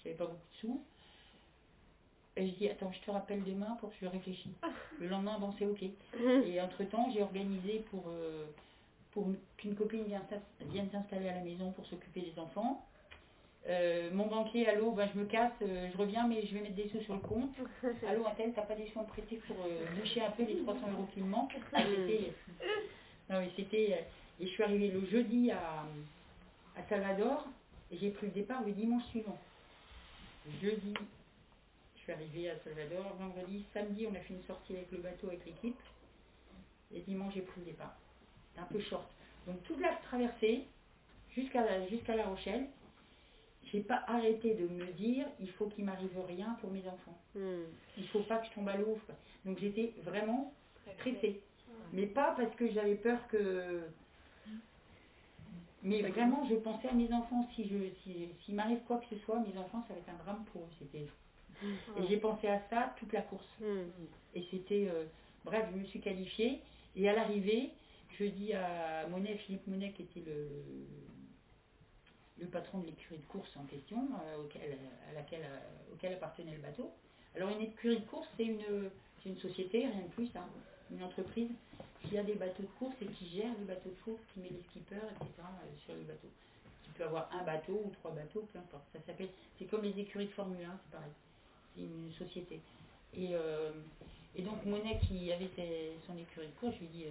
[0.02, 0.84] j'avais pas beaucoup de sous.
[2.36, 4.52] Et je dis, attends, je te rappelle demain pour que je réfléchisse.
[4.98, 5.82] Le lendemain, bon, c'est ok.
[6.46, 8.46] Et entre-temps, j'ai organisé pour, euh,
[9.12, 12.86] pour qu'une copine vienne s'ins- vienne s'installer à la maison pour s'occuper des enfants.
[13.68, 16.74] Euh, mon banquier, allô, ben, je me casse, euh, je reviens, mais je vais mettre
[16.74, 17.54] des sous sur le compte.
[18.08, 20.90] Allô, Intel, t'as pas des sous à prêter pour euh, boucher un peu les 300
[20.90, 21.56] euros qui me manquent?
[21.72, 23.92] Ah, non, mais c'était.
[23.92, 25.84] euh, Et je suis arrivée le jeudi à,
[26.76, 27.46] à Salvador
[27.92, 29.38] et j'ai pris le départ le dimanche suivant.
[30.60, 30.94] Jeudi,
[31.96, 33.64] Je suis arrivée à Salvador vendredi.
[33.72, 35.78] Samedi, on a fait une sortie avec le bateau, avec l'équipe.
[36.94, 37.94] Et dimanche, j'ai pris le départ.
[38.52, 39.08] C'était un peu short.
[39.46, 40.64] Donc toute la traversée,
[41.34, 42.66] jusqu'à la, jusqu'à La Rochelle,
[43.72, 47.18] j'ai pas arrêté de me dire, il faut qu'il m'arrive rien pour mes enfants.
[47.34, 47.62] Hmm.
[47.96, 48.98] Il faut pas que je tombe à l'eau.
[49.44, 50.52] Donc j'étais vraiment
[50.98, 51.40] stressée.
[51.92, 53.82] Mais pas parce que j'avais peur que...
[55.82, 57.48] Mais vraiment, je pensais à mes enfants.
[57.54, 60.22] Si je, si, s'il m'arrive quoi que ce soit, mes enfants, ça va être un
[60.24, 60.70] drame pour eux.
[60.78, 61.06] C'était...
[61.98, 63.48] Et j'ai pensé à ça toute la course.
[63.60, 63.88] Hmm.
[64.34, 64.88] Et c'était...
[64.92, 65.04] euh,
[65.44, 66.60] bref, je me suis qualifiée.
[66.94, 67.70] Et à l'arrivée,
[68.18, 70.48] je dis à Monet, Philippe Monet, qui était le,
[72.46, 74.76] patron de l'écurie de course en question, euh, auquel,
[75.08, 76.90] à laquelle, euh, appartenait le bateau.
[77.34, 78.60] Alors une écurie de course, c'est une,
[79.38, 80.44] société, rien de plus, hein,
[80.90, 81.48] une entreprise
[82.02, 84.50] qui a des bateaux de course et qui gère les bateaux de course, qui met
[84.50, 85.30] les skippers, etc.
[85.38, 86.28] euh, sur les bateaux.
[86.84, 88.84] Tu peux avoir un bateau ou trois bateaux, peu importe.
[89.58, 91.12] C'est comme les écuries de Formule 1, c'est pareil.
[91.74, 92.60] C'est une société.
[93.14, 93.34] Et,
[94.36, 95.48] et donc Monet qui avait
[96.06, 97.06] son écurie de course, je lui dis,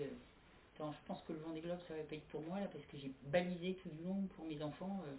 [0.81, 2.83] Attends, je pense que le Vendée Globe, ça va pas être pour moi là, parce
[2.85, 4.99] que j'ai balisé tout du long pour mes enfants.
[5.07, 5.15] euh.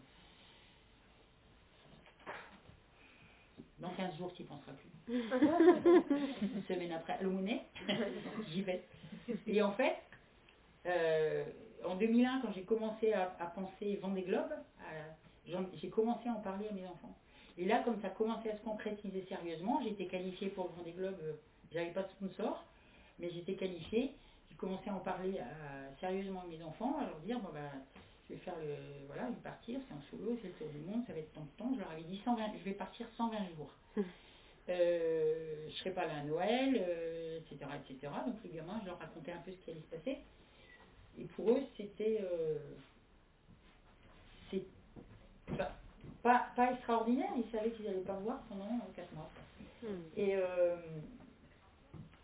[3.79, 4.91] Dans 15 jours, tu n'y penseras plus.
[6.43, 7.63] Une semaine après, le Monet,
[8.51, 8.83] j'y vais.
[9.47, 9.97] Et en fait,
[10.87, 11.45] euh,
[11.85, 14.53] en 2001, quand j'ai commencé à, à penser Vendée Globe,
[15.49, 17.17] j'en- j'ai commencé à en parler à mes enfants.
[17.59, 21.19] Et là, comme ça commençait à se concrétiser sérieusement, j'étais qualifiée pour le Vendée Globe,
[21.23, 21.35] euh,
[21.73, 22.65] j'avais pas de sponsor,
[23.21, 24.13] mais j'étais qualifiée.
[24.63, 27.73] J'ai commencé à en parler à- sérieusement à mes enfants, à leur dire, bon, bah,
[28.29, 30.79] je vais faire le, voilà, je vais partir, c'est en solo, c'est le tour du
[30.79, 31.73] monde, ça va être tant de temps.
[31.75, 33.75] Je leur avais dit 120, je vais partir 120 jours.
[34.69, 38.13] Euh, je serai pas là à Noël, euh, etc., etc.
[38.25, 40.19] Donc les gamins, je leur racontais un peu ce qui allait se passer.
[41.19, 42.57] Et pour eux, c'était euh,
[44.49, 44.63] c'est
[45.59, 45.73] pas,
[46.23, 47.31] pas, pas extraordinaire.
[47.37, 49.29] Ils savaient qu'ils n'allaient pas me voir pendant 4 mois.
[49.83, 49.87] Hmm.
[50.17, 50.77] Et, euh,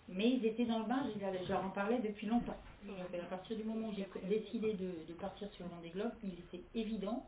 [0.09, 2.57] mais ils étaient dans le bain, je, leur- en parlais depuis longtemps.
[2.89, 7.27] À partir du moment où j'ai décidé de, partir sur Vendée Globe, il était évident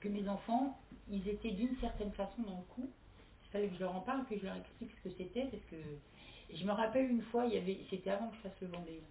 [0.00, 0.78] que mes enfants,
[1.10, 2.88] ils étaient d'une certaine façon dans le coup.
[3.44, 5.62] Il fallait que je leur en parle, que je leur explique ce que c'était, parce
[5.70, 5.76] que
[6.54, 7.44] je me rappelle une fois,
[7.90, 9.02] c'était avant que je fasse le Vendée.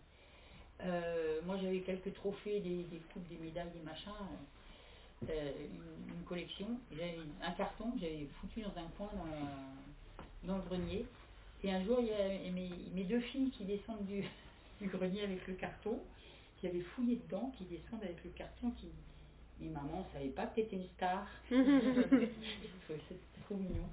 [0.81, 4.11] Euh, moi j'avais quelques trophées, des, des coupes, des médailles, des machins,
[5.29, 6.67] euh, une, collection.
[6.91, 11.05] J'avais un carton que j'avais foutu dans un coin dans, dans le grenier.
[11.65, 14.23] Et un jour, il y a mes, mes deux filles qui descendent du,
[14.81, 15.99] du grenier avec le carton,
[16.61, 18.87] qui avaient fouillé dedans, qui descendent avec le carton, qui
[19.59, 21.27] mais maman, on savait pas que tu étais une star.
[23.09, 23.89] C'est trop mignon.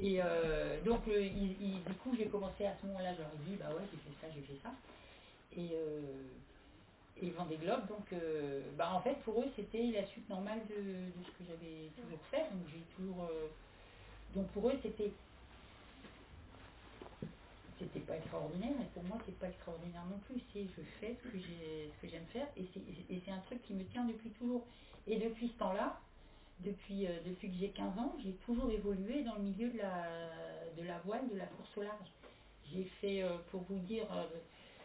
[0.00, 3.56] Et euh, donc, le- il- il- du coup, j'ai commencé à ce moment-là, j'aurais dit,
[3.56, 4.74] bah ouais, j'ai fait ça, j'ai fait ça.
[5.56, 6.28] Et, euh,
[7.18, 10.74] et Vendée Globe, donc, euh, bah en fait, pour eux, c'était la suite normale de,
[10.74, 12.42] de ce que j'avais toujours fait.
[12.52, 13.24] Donc, j'ai toujours.
[13.30, 13.48] euh,
[14.34, 15.12] donc, pour eux, c'était.
[17.82, 20.40] C'était pas extraordinaire, et pour moi, c'est pas extraordinaire non plus.
[20.52, 21.28] C'est je fais ce
[22.00, 22.64] que j'aime faire, et
[23.24, 24.64] c'est, un truc qui me tient depuis toujours.
[25.08, 26.00] Et depuis ce temps-là,
[26.60, 30.06] depuis, euh, depuis que j'ai 15 ans, j'ai toujours évolué dans le milieu de la,
[30.78, 32.08] de la voile, de la course au large.
[32.72, 34.26] J'ai fait, euh, pour vous dire, euh,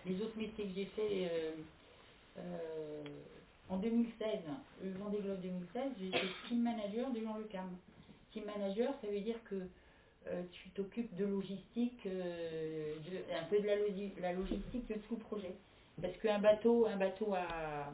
[0.05, 1.53] les autres métiers que j'ai fait
[3.69, 4.39] en 2016,
[4.83, 7.69] le Vendée Globe 2016, j'ai été team manager de Jean Le Cam.
[8.31, 9.67] Team manager, ça veut dire que
[10.31, 12.95] euh, tu t'occupes de logistique, euh,
[13.39, 13.75] un peu de la,
[14.21, 15.53] la logistique de tout le projet.
[16.01, 17.91] Parce qu'un bateau, un bateau à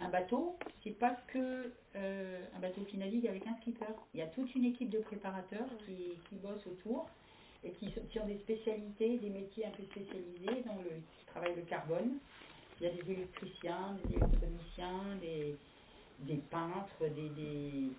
[0.00, 3.86] un bateau, c'est pas que euh, un bateau qui navigue avec un skipper.
[4.12, 7.08] Il y a toute une équipe de préparateurs qui, qui bossent autour
[7.62, 11.56] et qui, qui ont des spécialités, des métiers un peu spécialisés dans le qui travaillent
[11.56, 12.18] le carbone.
[12.80, 15.56] Il y a des électriciens, des électroniciens, des,
[16.20, 17.90] des peintres, des,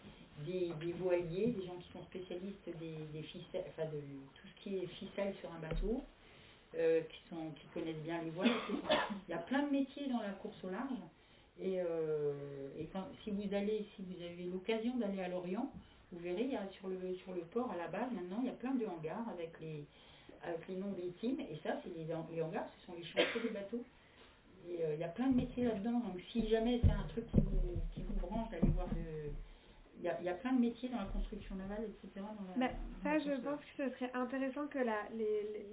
[0.45, 3.99] des, des voiliers, des gens qui sont spécialistes des, des ficelles, enfin de
[4.35, 6.03] tout ce qui est ficelle sur un bateau,
[6.77, 8.49] euh, qui, sont, qui connaissent bien les voiles.
[9.27, 10.99] Il y a plein de métiers dans la course au large.
[11.61, 15.71] Et, euh, et quand, si vous allez, si vous avez l'occasion d'aller à Lorient,
[16.11, 18.47] vous verrez, il y a sur le, sur le port à la base, maintenant, il
[18.47, 19.85] y a plein de hangars avec les,
[20.43, 21.39] avec les noms des teams.
[21.39, 22.05] Et ça, c'est les,
[22.35, 23.83] les hangars, ce sont les chantiers des bateaux.
[24.67, 25.99] Et euh, il y a plein de métiers là-dedans.
[25.99, 29.31] Donc si jamais c'est un truc qui vous, qui vous branche d'aller voir de...
[30.06, 32.10] Il y, a, y a plein de métiers dans la construction navale, etc.
[32.18, 32.73] Dans la, Bah,
[33.03, 34.77] dans ça, je pense que ce serait intéressant que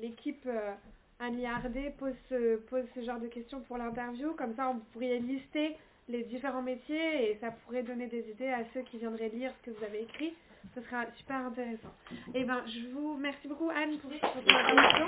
[0.00, 0.72] l'équipe euh,
[1.20, 4.32] Annie Hardet pose ce, pose ce genre de questions pour l'interview.
[4.32, 5.76] Comme ça, on pourrait lister
[6.08, 9.70] les différents métiers et ça pourrait donner des idées à ceux qui viendraient lire ce
[9.70, 10.32] que vous avez écrit.
[10.74, 11.92] Ce sera super intéressant.
[12.32, 15.06] Et ben, je vous remercie beaucoup Anne pour, ton intervention.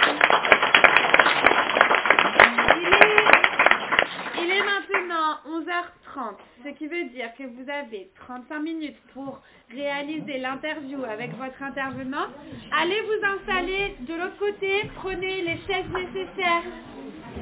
[4.45, 6.05] Il est, maintenant 11h30.
[6.15, 9.41] 30, ce qui veut dire que vous avez 35 minutes pour
[9.73, 12.27] réaliser l'interview avec votre intervenant.
[12.71, 16.63] Allez vous installer de l'autre côté, prenez les chaises nécessaires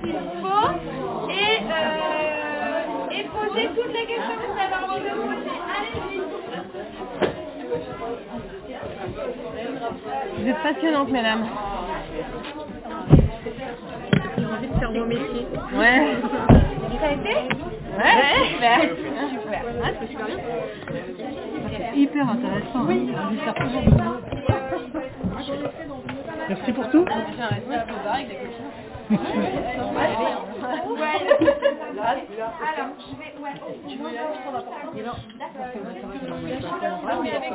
[0.02, 0.70] s'il faut
[1.28, 5.56] et, euh, et posez toutes les questions que vous avez envie de poser.
[5.76, 6.22] Allez-y.
[10.38, 11.46] Vous êtes passionnante, mesdames.
[14.38, 15.46] J'ai envie de faire mon métier.
[15.76, 16.16] Ouais.
[17.00, 17.34] Ça a été
[17.92, 18.80] Ouais, super.
[19.30, 19.62] Super.
[19.64, 20.36] Ouais, c'est super bien.
[21.76, 22.82] C'est hyper intéressant.
[22.86, 22.98] Oui.
[26.48, 27.04] Merci pour tout.
[27.06, 28.70] J'ai fait un restaurant avec des bars avec des copines.
[29.10, 29.18] Ouais.
[32.72, 33.32] Alors, je vais...
[33.42, 33.54] Ouais.
[33.88, 34.18] Tu veux y
[37.30, 37.48] aller,